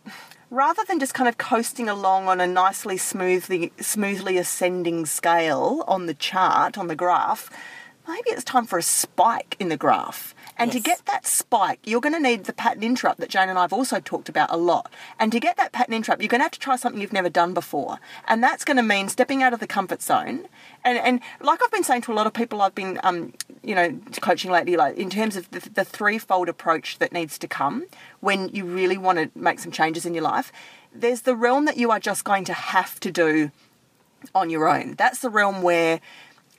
rather 0.50 0.84
than 0.88 1.00
just 1.00 1.14
kind 1.14 1.28
of 1.28 1.38
coasting 1.38 1.90
along 1.90 2.28
on 2.28 2.40
a 2.40 2.48
nicely 2.48 2.98
smoothly 2.98 3.74
smoothly 3.80 4.38
ascending 4.38 5.06
scale 5.06 5.84
on 5.88 6.06
the 6.06 6.14
chart 6.14 6.78
on 6.78 6.88
the 6.88 6.96
graph. 6.96 7.50
Maybe 8.08 8.30
it's 8.30 8.44
time 8.44 8.66
for 8.66 8.78
a 8.78 8.84
spike 8.84 9.56
in 9.60 9.70
the 9.70 9.78
graph. 9.78 10.35
And 10.58 10.72
to 10.72 10.80
get 10.80 11.06
that 11.06 11.26
spike, 11.26 11.80
you're 11.84 12.02
going 12.02 12.14
to 12.14 12.20
need 12.20 12.46
the 12.46 12.54
pattern 12.54 12.84
interrupt 12.84 13.20
that 13.20 13.30
Jane 13.30 13.50
and 13.50 13.58
I 13.58 13.64
have 13.64 13.74
also 13.74 14.00
talked 14.00 14.30
about 14.30 14.52
a 14.52 14.58
lot. 14.58 14.92
And 15.20 15.32
to 15.32 15.40
get 15.40 15.58
that 15.58 15.72
pattern 15.72 15.94
interrupt, 15.94 16.22
you're 16.22 16.30
going 16.30 16.40
to 16.40 16.46
have 16.46 16.52
to 16.52 16.60
try 16.60 16.76
something 16.76 17.02
you've 17.02 17.14
never 17.14 17.30
done 17.30 17.54
before. 17.54 18.00
And 18.28 18.42
that's 18.42 18.64
going 18.64 18.78
to 18.78 18.84
mean 18.84 19.10
stepping 19.10 19.44
out 19.44 19.54
of 19.54 19.60
the 19.60 19.68
comfort 19.68 20.02
zone. 20.02 20.48
And, 20.84 20.98
and 20.98 21.20
like 21.42 21.62
I've 21.64 21.72
been 21.72 21.84
saying 21.84 22.02
to 22.04 22.14
a 22.14 22.16
lot 22.16 22.28
of 22.28 22.34
people 22.34 22.62
I've 22.62 22.76
been, 22.76 23.00
um, 23.04 23.34
you 23.64 23.76
know, 23.76 24.00
coaching 24.22 24.52
lately, 24.52 24.78
like 24.78 24.96
in 24.98 25.10
terms 25.10 25.36
of 25.36 25.50
the, 25.52 25.70
the 25.70 25.84
threefold 25.84 26.48
approach 26.48 27.00
that 27.00 27.12
needs 27.12 27.38
to 27.40 27.48
come 27.48 27.86
when 28.22 28.50
you 28.50 28.66
really 28.66 28.98
want 28.98 29.18
to 29.20 29.30
make 29.38 29.60
some 29.60 29.72
changes 29.72 30.06
in 30.06 30.14
your 30.14 30.24
life, 30.24 30.52
there's 30.94 31.22
the 31.22 31.36
realm 31.36 31.66
that 31.66 31.78
you 31.78 31.92
are 31.92 32.00
just 32.00 32.24
going 32.24 32.46
to 32.46 32.54
have 32.54 33.00
to 33.02 33.12
do 33.12 33.52
on 34.34 34.50
your 34.50 34.68
own. 34.68 34.96
That's 34.96 35.20
the 35.20 35.30
realm 35.30 35.62
where 35.62 36.00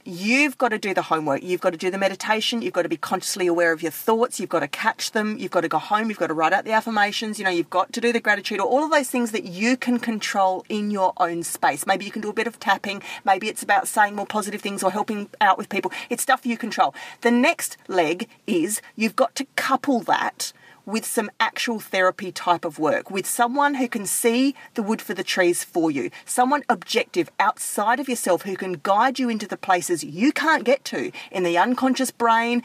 you've 0.07 0.57
got 0.59 0.69
to 0.69 0.79
do 0.79 0.95
the 0.95 1.03
homework. 1.03 1.43
You've 1.43 1.61
got 1.61 1.71
to 1.71 1.77
do 1.77 1.91
the 1.91 1.99
meditation. 1.99 2.63
You've 2.63 2.73
got 2.73 2.83
to 2.83 2.89
be 2.89 2.97
consciously 2.97 3.47
aware 3.47 3.73
of 3.73 3.83
your 3.83 3.91
thoughts. 3.91 4.39
You've 4.39 4.49
got 4.49 4.61
to 4.61 4.69
catch 4.69 5.13
them. 5.13 5.37
You've 5.39 5.51
got 5.51 5.63
to 5.63 5.69
go 5.69 5.79
home. 5.79 6.09
You've 6.09 6.19
got 6.19 6.29
to 6.29 6.35
write 6.35 6.53
out 6.53 6.65
the 6.65 6.73
affirmations. 6.73 7.39
You 7.39 7.45
know, 7.45 7.51
you've 7.51 7.71
got 7.71 7.93
to 7.93 8.01
do 8.01 8.13
the 8.13 8.21
gratitude 8.21 8.61
or 8.61 8.67
all 8.67 8.85
of 8.85 8.91
those 8.91 9.11
things 9.11 9.33
that 9.33 9.45
you 9.45 9.77
can 9.77 9.99
control 9.99 10.65
in 10.69 10.91
your 10.91 11.13
own 11.17 11.43
space. 11.43 11.87
Maybe 11.87 12.05
you 12.05 12.11
can 12.11 12.23
do 12.23 12.31
a 12.31 12.35
bit 12.35 12.47
of 12.47 12.61
tapping. 12.61 13.03
Maybe 13.25 13.49
it's 13.49 13.63
about 13.63 13.89
saying 13.89 14.15
more 14.15 14.27
positive 14.27 14.61
things 14.61 14.83
or 14.83 14.91
helping 14.91 15.29
out 15.41 15.59
with 15.59 15.69
people. 15.69 15.93
It's 16.09 16.23
stuff 16.23 16.47
you 16.47 16.57
control. 16.57 16.95
The 17.23 17.31
next 17.31 17.77
leg 17.89 18.29
is 18.47 18.81
you've 18.95 19.17
got 19.17 19.35
to 19.37 19.47
couple 19.57 20.01
that 20.01 20.53
with 20.87 21.05
some 21.05 21.31
actual 21.41 21.81
therapy 21.81 22.31
type 22.31 22.65
of 22.65 22.79
work, 22.79 23.11
with 23.11 23.27
someone 23.27 23.75
who 23.75 23.89
can 23.89 24.07
see 24.07 24.55
the 24.75 24.83
wood 24.83 25.03
for 25.03 25.15
the 25.15 25.25
trees 25.25 25.65
for 25.65 25.91
you, 25.91 26.11
someone 26.25 26.63
objective 26.69 27.29
outside 27.41 27.99
of 27.99 28.09
yourself 28.09 28.43
who 28.43 28.57
can 28.57 28.81
guide 28.85 29.19
you 29.19 29.29
into 29.29 29.49
the 29.49 29.57
places 29.57 30.05
you 30.05 30.33
can't 30.33 30.65
get 30.65 30.85
to 30.85 31.11
in 31.33 31.43
the 31.43 31.59
unconscious 31.59 32.13
brain, 32.13 32.63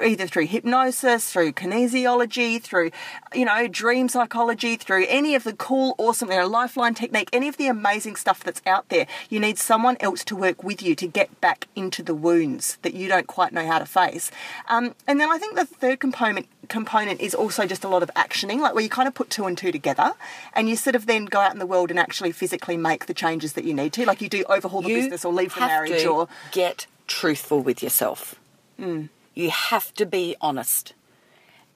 either 0.00 0.26
through 0.26 0.46
hypnosis, 0.46 1.30
through 1.30 1.52
kinesiology, 1.52 2.62
through, 2.62 2.92
you 3.34 3.44
know, 3.44 3.66
dream 3.66 4.08
psychology, 4.08 4.76
through 4.76 5.04
any 5.08 5.34
of 5.34 5.42
the 5.42 5.52
cool, 5.52 5.96
awesome, 5.98 6.30
you 6.30 6.38
know, 6.38 6.46
lifeline 6.46 6.94
technique, 6.94 7.28
any 7.32 7.48
of 7.48 7.56
the 7.56 7.66
amazing 7.66 8.14
stuff 8.14 8.44
that's 8.44 8.62
out 8.66 8.88
there. 8.88 9.06
You 9.28 9.40
need 9.40 9.58
someone 9.58 9.96
else 9.98 10.24
to 10.26 10.36
work 10.36 10.62
with 10.62 10.80
you 10.80 10.94
to 10.94 11.08
get 11.08 11.40
back 11.40 11.66
into 11.74 12.04
the 12.04 12.14
wounds 12.14 12.78
that 12.82 12.94
you 12.94 13.08
don't 13.08 13.26
quite 13.26 13.52
know 13.52 13.66
how 13.66 13.80
to 13.80 13.86
face. 13.86 14.30
Um, 14.68 14.94
and 15.08 15.18
then 15.18 15.30
I 15.30 15.38
think 15.38 15.56
the 15.56 15.66
third 15.66 15.98
component 15.98 16.46
component 16.68 17.20
is 17.20 17.34
also 17.34 17.63
just 17.66 17.84
a 17.84 17.88
lot 17.88 18.02
of 18.02 18.10
actioning, 18.14 18.60
like 18.60 18.74
where 18.74 18.82
you 18.82 18.88
kind 18.88 19.08
of 19.08 19.14
put 19.14 19.30
two 19.30 19.46
and 19.46 19.56
two 19.56 19.72
together 19.72 20.12
and 20.54 20.68
you 20.68 20.76
sort 20.76 20.96
of 20.96 21.06
then 21.06 21.26
go 21.26 21.40
out 21.40 21.52
in 21.52 21.58
the 21.58 21.66
world 21.66 21.90
and 21.90 21.98
actually 21.98 22.32
physically 22.32 22.76
make 22.76 23.06
the 23.06 23.14
changes 23.14 23.54
that 23.54 23.64
you 23.64 23.74
need 23.74 23.92
to. 23.94 24.04
Like 24.04 24.20
you 24.20 24.28
do 24.28 24.44
overhaul 24.48 24.82
the 24.82 24.88
you 24.88 24.96
business 24.96 25.24
or 25.24 25.32
leave 25.32 25.54
the 25.54 25.60
marriage 25.60 26.04
or 26.04 26.28
get 26.52 26.86
truthful 27.06 27.60
with 27.60 27.82
yourself. 27.82 28.36
Mm. 28.80 29.08
You 29.34 29.50
have 29.50 29.92
to 29.94 30.06
be 30.06 30.36
honest, 30.40 30.94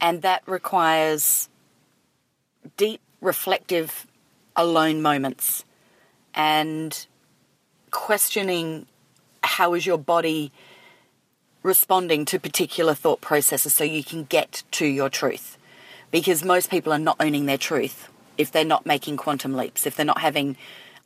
and 0.00 0.22
that 0.22 0.42
requires 0.46 1.48
deep, 2.76 3.00
reflective, 3.20 4.06
alone 4.54 5.02
moments, 5.02 5.64
and 6.34 7.06
questioning 7.90 8.86
how 9.42 9.74
is 9.74 9.86
your 9.86 9.98
body 9.98 10.52
responding 11.62 12.24
to 12.24 12.38
particular 12.38 12.94
thought 12.94 13.20
processes 13.20 13.74
so 13.74 13.84
you 13.84 14.04
can 14.04 14.24
get 14.24 14.62
to 14.70 14.86
your 14.86 15.08
truth. 15.08 15.57
Because 16.10 16.44
most 16.44 16.70
people 16.70 16.92
are 16.92 16.98
not 16.98 17.16
owning 17.20 17.46
their 17.46 17.58
truth 17.58 18.08
if 18.38 18.52
they're 18.52 18.64
not 18.64 18.86
making 18.86 19.16
quantum 19.16 19.54
leaps, 19.54 19.86
if 19.86 19.96
they're 19.96 20.06
not 20.06 20.20
having 20.20 20.56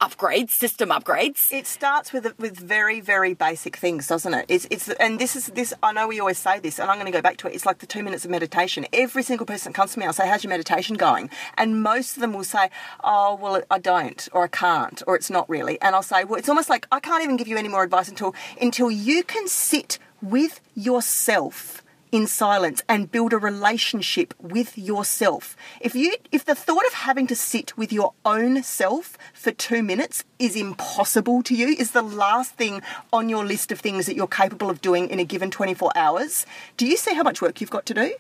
upgrades, 0.00 0.50
system 0.50 0.88
upgrades. 0.90 1.52
it 1.52 1.66
starts 1.66 2.12
with 2.12 2.36
with 2.38 2.58
very 2.58 3.00
very 3.00 3.34
basic 3.34 3.76
things, 3.76 4.08
doesn't 4.08 4.34
it? 4.34 4.44
It's 4.48 4.66
it's 4.68 4.88
and 4.88 5.18
this 5.18 5.36
is 5.36 5.46
this. 5.46 5.72
I 5.82 5.92
know 5.92 6.08
we 6.08 6.18
always 6.18 6.38
say 6.38 6.58
this, 6.58 6.78
and 6.80 6.90
I'm 6.90 6.96
going 6.96 7.10
to 7.10 7.16
go 7.16 7.22
back 7.22 7.36
to 7.38 7.48
it. 7.48 7.54
It's 7.54 7.64
like 7.64 7.78
the 7.78 7.86
two 7.86 8.02
minutes 8.02 8.24
of 8.24 8.30
meditation. 8.30 8.84
Every 8.92 9.22
single 9.22 9.46
person 9.46 9.72
that 9.72 9.76
comes 9.76 9.92
to 9.92 10.00
me, 10.00 10.06
I'll 10.06 10.12
say, 10.12 10.28
"How's 10.28 10.42
your 10.42 10.50
meditation 10.50 10.96
going?" 10.96 11.30
And 11.56 11.82
most 11.82 12.16
of 12.16 12.20
them 12.20 12.32
will 12.32 12.44
say, 12.44 12.68
"Oh, 13.04 13.36
well, 13.40 13.62
I 13.70 13.78
don't, 13.78 14.28
or 14.32 14.44
I 14.44 14.48
can't, 14.48 15.02
or 15.06 15.14
it's 15.14 15.30
not 15.30 15.48
really." 15.48 15.80
And 15.80 15.94
I'll 15.94 16.02
say, 16.02 16.24
"Well, 16.24 16.38
it's 16.38 16.48
almost 16.48 16.68
like 16.68 16.86
I 16.90 16.98
can't 17.00 17.22
even 17.22 17.36
give 17.36 17.48
you 17.48 17.56
any 17.56 17.68
more 17.68 17.84
advice 17.84 18.08
until 18.08 18.34
until 18.60 18.90
you 18.90 19.22
can 19.22 19.46
sit 19.46 19.98
with 20.20 20.60
yourself." 20.74 21.81
In 22.12 22.26
silence 22.26 22.82
and 22.88 23.10
build 23.10 23.32
a 23.32 23.38
relationship 23.38 24.34
with 24.38 24.76
yourself. 24.76 25.56
If 25.80 25.94
you 25.94 26.14
if 26.30 26.44
the 26.44 26.54
thought 26.54 26.86
of 26.86 26.92
having 26.92 27.26
to 27.28 27.34
sit 27.34 27.76
with 27.76 27.92
your 27.92 28.12
own 28.26 28.62
self 28.62 29.16
for 29.32 29.50
2 29.50 29.82
minutes 29.82 30.22
is 30.38 30.54
impossible 30.54 31.42
to 31.44 31.54
you, 31.54 31.68
is 31.68 31.92
the 31.92 32.02
last 32.02 32.52
thing 32.52 32.82
on 33.12 33.30
your 33.30 33.44
list 33.44 33.72
of 33.72 33.80
things 33.80 34.04
that 34.06 34.14
you're 34.14 34.26
capable 34.26 34.68
of 34.68 34.82
doing 34.82 35.08
in 35.08 35.18
a 35.18 35.24
given 35.24 35.50
24 35.50 35.90
hours, 35.96 36.44
do 36.76 36.86
you 36.86 36.98
see 36.98 37.14
how 37.14 37.22
much 37.22 37.40
work 37.40 37.60
you've 37.60 37.70
got 37.70 37.86
to 37.86 37.94
do? 37.94 38.14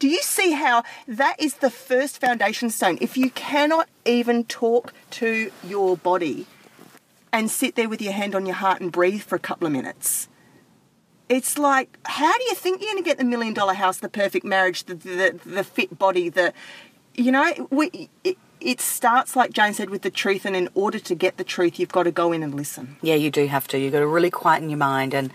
Do 0.00 0.08
you 0.08 0.20
see 0.22 0.52
how 0.52 0.82
that 1.06 1.36
is 1.38 1.54
the 1.54 1.70
first 1.70 2.20
foundation 2.20 2.68
stone? 2.68 2.98
If 3.00 3.16
you 3.16 3.30
cannot 3.30 3.88
even 4.04 4.44
talk 4.44 4.92
to 5.12 5.50
your 5.64 5.96
body 5.96 6.46
and 7.32 7.50
sit 7.50 7.76
there 7.76 7.88
with 7.88 8.02
your 8.02 8.12
hand 8.12 8.34
on 8.34 8.44
your 8.44 8.56
heart 8.56 8.80
and 8.80 8.90
breathe 8.90 9.22
for 9.22 9.36
a 9.36 9.38
couple 9.38 9.66
of 9.66 9.72
minutes, 9.72 10.28
it's 11.28 11.58
like, 11.58 11.98
how 12.04 12.36
do 12.36 12.44
you 12.44 12.54
think 12.54 12.80
you're 12.80 12.92
going 12.92 13.02
to 13.02 13.08
get 13.08 13.18
the 13.18 13.24
million 13.24 13.54
dollar 13.54 13.74
house, 13.74 13.98
the 13.98 14.08
perfect 14.08 14.44
marriage, 14.44 14.84
the 14.84 14.94
the, 14.94 15.40
the 15.44 15.64
fit 15.64 15.98
body, 15.98 16.28
the, 16.28 16.52
you 17.14 17.32
know, 17.32 17.68
we, 17.70 18.08
it, 18.22 18.38
it 18.60 18.80
starts 18.80 19.36
like 19.36 19.52
Jane 19.52 19.74
said 19.74 19.90
with 19.90 20.02
the 20.02 20.10
truth, 20.10 20.44
and 20.44 20.56
in 20.56 20.68
order 20.74 20.98
to 20.98 21.14
get 21.14 21.36
the 21.36 21.44
truth, 21.44 21.78
you've 21.78 21.92
got 21.92 22.04
to 22.04 22.12
go 22.12 22.32
in 22.32 22.42
and 22.42 22.54
listen. 22.54 22.96
Yeah, 23.02 23.14
you 23.14 23.30
do 23.30 23.46
have 23.46 23.66
to. 23.68 23.78
You've 23.78 23.92
got 23.92 24.00
to 24.00 24.06
really 24.06 24.30
quieten 24.30 24.70
your 24.70 24.78
mind. 24.78 25.14
And 25.14 25.32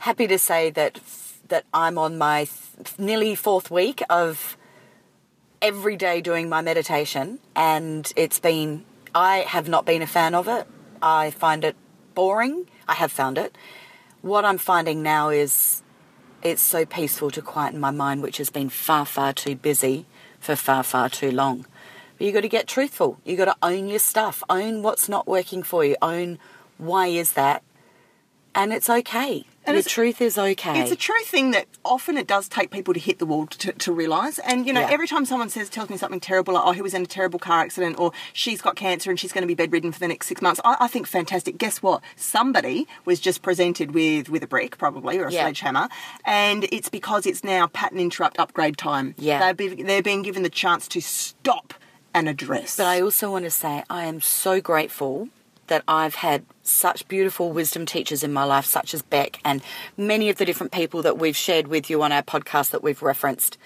happy 0.00 0.26
to 0.26 0.38
say 0.38 0.70
that 0.70 1.00
that 1.48 1.64
I'm 1.72 1.98
on 1.98 2.18
my 2.18 2.44
th- 2.44 2.98
nearly 2.98 3.34
fourth 3.34 3.70
week 3.70 4.02
of 4.10 4.56
every 5.62 5.96
day 5.96 6.20
doing 6.20 6.48
my 6.48 6.62
meditation, 6.62 7.38
and 7.54 8.10
it's 8.16 8.38
been. 8.38 8.84
I 9.14 9.38
have 9.38 9.68
not 9.68 9.86
been 9.86 10.02
a 10.02 10.06
fan 10.06 10.34
of 10.34 10.48
it. 10.48 10.66
I 11.00 11.30
find 11.30 11.64
it 11.64 11.76
boring. 12.14 12.68
I 12.86 12.94
have 12.94 13.10
found 13.10 13.38
it. 13.38 13.56
What 14.22 14.44
I'm 14.44 14.58
finding 14.58 15.02
now 15.02 15.28
is 15.28 15.82
it's 16.42 16.60
so 16.62 16.84
peaceful 16.84 17.30
to 17.30 17.40
quieten 17.40 17.78
my 17.78 17.92
mind, 17.92 18.20
which 18.22 18.38
has 18.38 18.50
been 18.50 18.68
far, 18.68 19.06
far 19.06 19.32
too 19.32 19.54
busy 19.54 20.06
for 20.40 20.56
far, 20.56 20.82
far 20.82 21.08
too 21.08 21.30
long. 21.30 21.66
But 22.16 22.24
you've 22.24 22.34
got 22.34 22.40
to 22.40 22.48
get 22.48 22.66
truthful. 22.66 23.20
You've 23.24 23.38
got 23.38 23.44
to 23.44 23.56
own 23.62 23.86
your 23.86 24.00
stuff. 24.00 24.42
Own 24.50 24.82
what's 24.82 25.08
not 25.08 25.28
working 25.28 25.62
for 25.62 25.84
you. 25.84 25.96
Own 26.02 26.40
why 26.78 27.06
is 27.06 27.32
that, 27.32 27.62
and 28.58 28.72
it's 28.72 28.90
okay. 28.90 29.44
And 29.64 29.76
it's- 29.76 29.92
truth 29.92 30.22
is 30.22 30.38
okay. 30.38 30.80
It's 30.80 30.90
a 30.90 30.96
true 30.96 31.22
thing 31.24 31.50
that 31.50 31.66
often 31.84 32.16
it 32.16 32.26
does 32.26 32.48
take 32.48 32.70
people 32.70 32.94
to 32.94 33.00
hit 33.00 33.18
the 33.18 33.26
wall 33.26 33.46
to, 33.48 33.72
to 33.72 33.92
realise. 33.92 34.38
And 34.38 34.66
you 34.66 34.72
know, 34.72 34.80
Yeah. 34.80 34.90
every 34.90 35.06
time 35.06 35.26
someone 35.26 35.50
says 35.50 35.68
tells 35.68 35.90
me 35.90 35.98
something 35.98 36.20
terrible, 36.20 36.54
like 36.54 36.62
oh, 36.64 36.72
he 36.72 36.80
was 36.80 36.94
in 36.94 37.02
a 37.02 37.06
terrible 37.06 37.38
car 37.38 37.60
accident, 37.60 37.98
or 37.98 38.12
she's 38.32 38.62
got 38.62 38.76
cancer 38.76 39.10
and 39.10 39.20
she's 39.20 39.30
going 39.32 39.42
to 39.42 39.46
be 39.46 39.54
bedridden 39.54 39.92
for 39.92 39.98
the 39.98 40.08
next 40.08 40.26
six 40.26 40.40
months, 40.40 40.58
I, 40.64 40.76
I 40.80 40.88
think 40.88 41.06
fantastic. 41.06 41.58
Guess 41.58 41.82
what? 41.82 42.02
Somebody 42.16 42.86
was 43.04 43.20
just 43.20 43.42
presented 43.42 43.92
with 43.92 44.30
with 44.30 44.42
a 44.42 44.46
brick, 44.46 44.78
probably, 44.78 45.18
or 45.18 45.26
a 45.26 45.32
Yeah. 45.32 45.42
sledgehammer, 45.42 45.88
and 46.24 46.64
it's 46.72 46.88
because 46.88 47.26
it's 47.26 47.44
now 47.44 47.66
pattern 47.66 47.98
interrupt 48.00 48.38
upgrade 48.38 48.78
time. 48.78 49.14
Yeah. 49.18 49.38
they're, 49.38 49.54
be, 49.54 49.82
they're 49.82 50.02
being 50.02 50.22
given 50.22 50.42
the 50.44 50.50
chance 50.50 50.88
to 50.88 51.00
stop 51.02 51.74
and 52.14 52.26
address. 52.26 52.78
But 52.78 52.86
I 52.86 53.02
also 53.02 53.30
want 53.30 53.44
to 53.44 53.50
say 53.50 53.84
I 53.90 54.06
am 54.06 54.22
so 54.22 54.62
grateful 54.62 55.28
that 55.68 55.84
I've 55.88 56.16
had 56.16 56.44
such 56.62 57.08
beautiful 57.08 57.52
wisdom 57.52 57.86
teachers 57.86 58.22
in 58.22 58.32
my 58.32 58.44
life, 58.44 58.66
such 58.66 58.92
as 58.92 59.02
Beck 59.02 59.40
and 59.44 59.62
many 59.96 60.28
of 60.28 60.36
the 60.36 60.44
different 60.44 60.72
people 60.72 61.02
that 61.02 61.18
we've 61.18 61.36
shared 61.36 61.68
with 61.68 61.88
you 61.88 62.02
on 62.02 62.12
our 62.12 62.22
podcast 62.22 62.70
that 62.70 62.82
we've 62.82 63.02
referenced. 63.02 63.56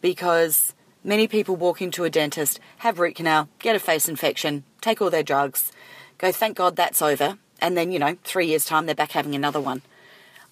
Because 0.00 0.74
many 1.02 1.26
people 1.26 1.56
walk 1.56 1.82
into 1.82 2.04
a 2.04 2.10
dentist, 2.10 2.60
have 2.78 2.98
root 2.98 3.16
canal, 3.16 3.48
get 3.58 3.76
a 3.76 3.80
face 3.80 4.08
infection, 4.08 4.64
take 4.80 5.02
all 5.02 5.10
their 5.10 5.22
drugs, 5.22 5.72
go, 6.18 6.32
thank 6.32 6.56
God 6.56 6.76
that's 6.76 7.02
over. 7.02 7.38
And 7.60 7.76
then, 7.76 7.90
you 7.90 7.98
know, 7.98 8.16
three 8.22 8.46
years' 8.46 8.64
time, 8.64 8.86
they're 8.86 8.94
back 8.94 9.12
having 9.12 9.34
another 9.34 9.60
one. 9.60 9.82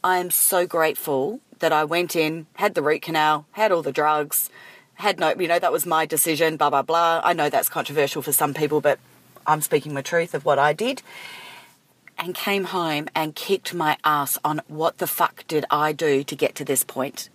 I 0.02 0.18
am 0.18 0.30
so 0.30 0.66
grateful 0.66 1.40
that 1.60 1.72
I 1.72 1.84
went 1.84 2.16
in, 2.16 2.46
had 2.54 2.74
the 2.74 2.82
root 2.82 3.02
canal, 3.02 3.46
had 3.52 3.72
all 3.72 3.82
the 3.82 3.92
drugs, 3.92 4.50
had 4.94 5.18
no, 5.18 5.34
you 5.38 5.48
know, 5.48 5.58
that 5.58 5.72
was 5.72 5.86
my 5.86 6.06
decision, 6.06 6.56
blah, 6.56 6.70
blah, 6.70 6.82
blah. 6.82 7.20
I 7.24 7.32
know 7.32 7.50
that's 7.50 7.68
controversial 7.68 8.22
for 8.22 8.32
some 8.32 8.54
people, 8.54 8.80
but 8.80 8.98
I'm 9.46 9.60
speaking 9.60 9.92
my 9.94 10.02
truth 10.02 10.34
of 10.34 10.44
what 10.44 10.58
I 10.58 10.72
did. 10.72 11.02
And 12.16 12.34
came 12.34 12.64
home 12.64 13.08
and 13.14 13.34
kicked 13.34 13.74
my 13.74 13.96
ass 14.04 14.38
on 14.44 14.62
what 14.68 14.98
the 14.98 15.06
fuck 15.06 15.44
did 15.48 15.64
I 15.70 15.92
do 15.92 16.22
to 16.24 16.36
get 16.36 16.54
to 16.56 16.64
this 16.64 16.84
point? 16.84 17.28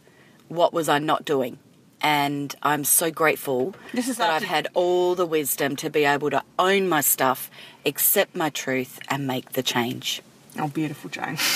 What 0.48 0.74
was 0.74 0.88
I 0.88 1.00
not 1.00 1.26
doing? 1.26 1.60
And 2.02 2.56
I'm 2.64 2.86
so 2.86 3.12
grateful 3.12 3.76
This 3.94 4.08
is 4.08 4.18
that 4.18 4.30
I've 4.30 4.44
had 4.44 4.70
all 4.74 5.16
the 5.16 5.26
wisdom 5.26 5.76
to 5.78 5.90
be 5.90 6.06
able 6.06 6.30
to 6.30 6.42
own 6.58 6.88
my 6.88 7.02
stuff, 7.02 7.52
accept 7.86 8.36
my 8.38 8.50
truth, 8.50 9.00
and 9.10 9.28
make 9.28 9.52
the 9.52 9.62
change. 9.64 10.22
oh, 10.58 10.70
beautiful, 10.70 11.10
Jane. 11.10 11.38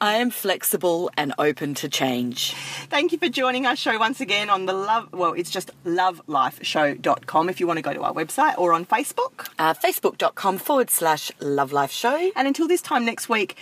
I 0.00 0.16
am 0.16 0.30
flexible 0.30 1.10
and 1.16 1.34
open 1.38 1.74
to 1.74 1.88
change. 1.88 2.54
Thank 2.88 3.12
you 3.12 3.18
for 3.18 3.28
joining 3.28 3.66
our 3.66 3.76
show 3.76 3.98
once 3.98 4.20
again 4.20 4.50
on 4.50 4.66
the 4.66 4.72
Love, 4.72 5.12
well, 5.12 5.32
it's 5.32 5.50
just 5.50 5.70
lovelifeshow.com 5.84 7.48
if 7.48 7.60
you 7.60 7.66
want 7.66 7.78
to 7.78 7.82
go 7.82 7.92
to 7.92 8.02
our 8.02 8.12
website 8.12 8.56
or 8.58 8.72
on 8.72 8.86
Facebook. 8.86 9.48
Uh, 9.58 9.74
Facebook.com 9.74 10.58
forward 10.58 10.90
slash 10.90 11.30
lovelifeshow. 11.40 12.30
And 12.36 12.46
until 12.46 12.68
this 12.68 12.82
time 12.82 13.04
next 13.04 13.28
week, 13.28 13.56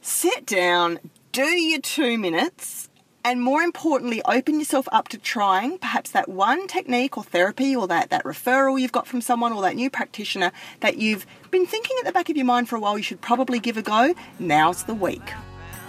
sit 0.00 0.46
down, 0.46 0.98
do 1.32 1.44
your 1.44 1.80
two 1.80 2.16
minutes, 2.18 2.88
and 3.26 3.42
more 3.42 3.62
importantly, 3.62 4.22
open 4.24 4.60
yourself 4.60 4.88
up 4.92 5.08
to 5.08 5.18
trying 5.18 5.78
perhaps 5.78 6.12
that 6.12 6.28
one 6.28 6.68
technique 6.68 7.18
or 7.18 7.24
therapy 7.24 7.74
or 7.74 7.88
that, 7.88 8.10
that 8.10 8.22
referral 8.22 8.80
you've 8.80 8.92
got 8.92 9.08
from 9.08 9.20
someone 9.20 9.52
or 9.52 9.62
that 9.62 9.74
new 9.74 9.90
practitioner 9.90 10.52
that 10.78 10.98
you've 10.98 11.26
been 11.50 11.66
thinking 11.66 11.96
at 11.98 12.06
the 12.06 12.12
back 12.12 12.28
of 12.28 12.36
your 12.36 12.46
mind 12.46 12.68
for 12.68 12.76
a 12.76 12.80
while 12.80 12.96
you 12.96 13.02
should 13.02 13.20
probably 13.20 13.58
give 13.58 13.76
a 13.76 13.82
go. 13.82 14.14
Now's 14.38 14.84
the 14.84 14.94
week. 14.94 15.32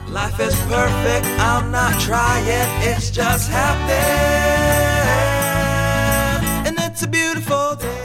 Life 0.09 0.39
is 0.39 0.55
perfect, 0.61 1.25
I'm 1.39 1.69
not 1.69 1.99
trying, 1.99 2.45
it's 2.81 3.11
just 3.11 3.49
happening. 3.49 3.97
And 6.67 6.77
it's 6.79 7.03
a 7.03 7.07
beautiful 7.07 7.75
day. 7.75 7.96